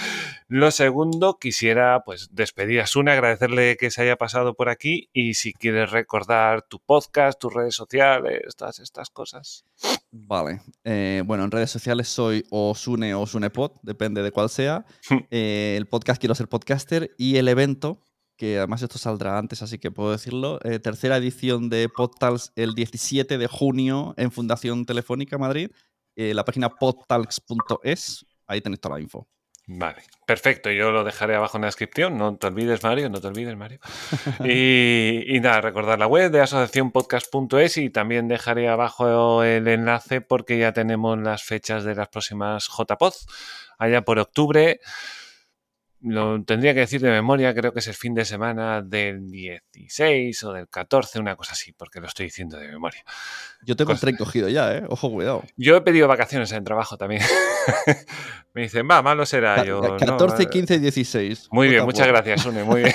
[0.48, 5.34] Lo segundo, quisiera pues despedir a Sune, agradecerle que se haya pasado por aquí y
[5.34, 9.66] si quieres recordar tu podcast, tus redes sociales, todas estas cosas.
[10.10, 14.86] Vale, eh, bueno, en redes sociales soy o Sune o Sunepod, depende de cuál sea.
[15.30, 18.00] Eh, el podcast quiero ser podcaster y el evento
[18.42, 20.58] que además esto saldrá antes, así que puedo decirlo.
[20.64, 25.70] Eh, tercera edición de Podtalks el 17 de junio en Fundación Telefónica Madrid.
[26.16, 29.28] Eh, la página podtalks.es, ahí tenéis toda la info.
[29.68, 30.72] Vale, perfecto.
[30.72, 32.18] Yo lo dejaré abajo en la descripción.
[32.18, 33.78] No te olvides, Mario, no te olvides, Mario.
[34.44, 40.72] y, nada, recordar la web de asociacionpodcast.es y también dejaré abajo el enlace porque ya
[40.72, 43.14] tenemos las fechas de las próximas JPod.
[43.78, 44.80] Allá por octubre
[46.02, 50.42] lo tendría que decir de memoria, creo que es el fin de semana del 16
[50.44, 53.02] o del 14, una cosa así, porque lo estoy diciendo de memoria.
[53.64, 54.84] Yo tengo el tren cogido ya, ¿eh?
[54.88, 55.44] Ojo, cuidado.
[55.56, 57.22] Yo he pedido vacaciones en trabajo también.
[58.54, 59.64] Me dicen, va, malo será.
[59.64, 61.48] Yo, 14, 15 y 16.
[61.52, 62.94] Muy bien, muchas gracias, Une, muy bien.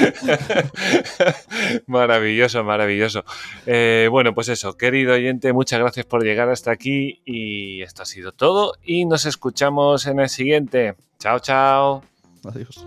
[1.86, 3.24] maravilloso, maravilloso.
[3.66, 8.06] Eh, bueno, pues eso, querido oyente, muchas gracias por llegar hasta aquí y esto ha
[8.06, 10.94] sido todo y nos escuchamos en el siguiente.
[11.18, 12.02] Chao, chao.
[12.44, 12.86] Adiós.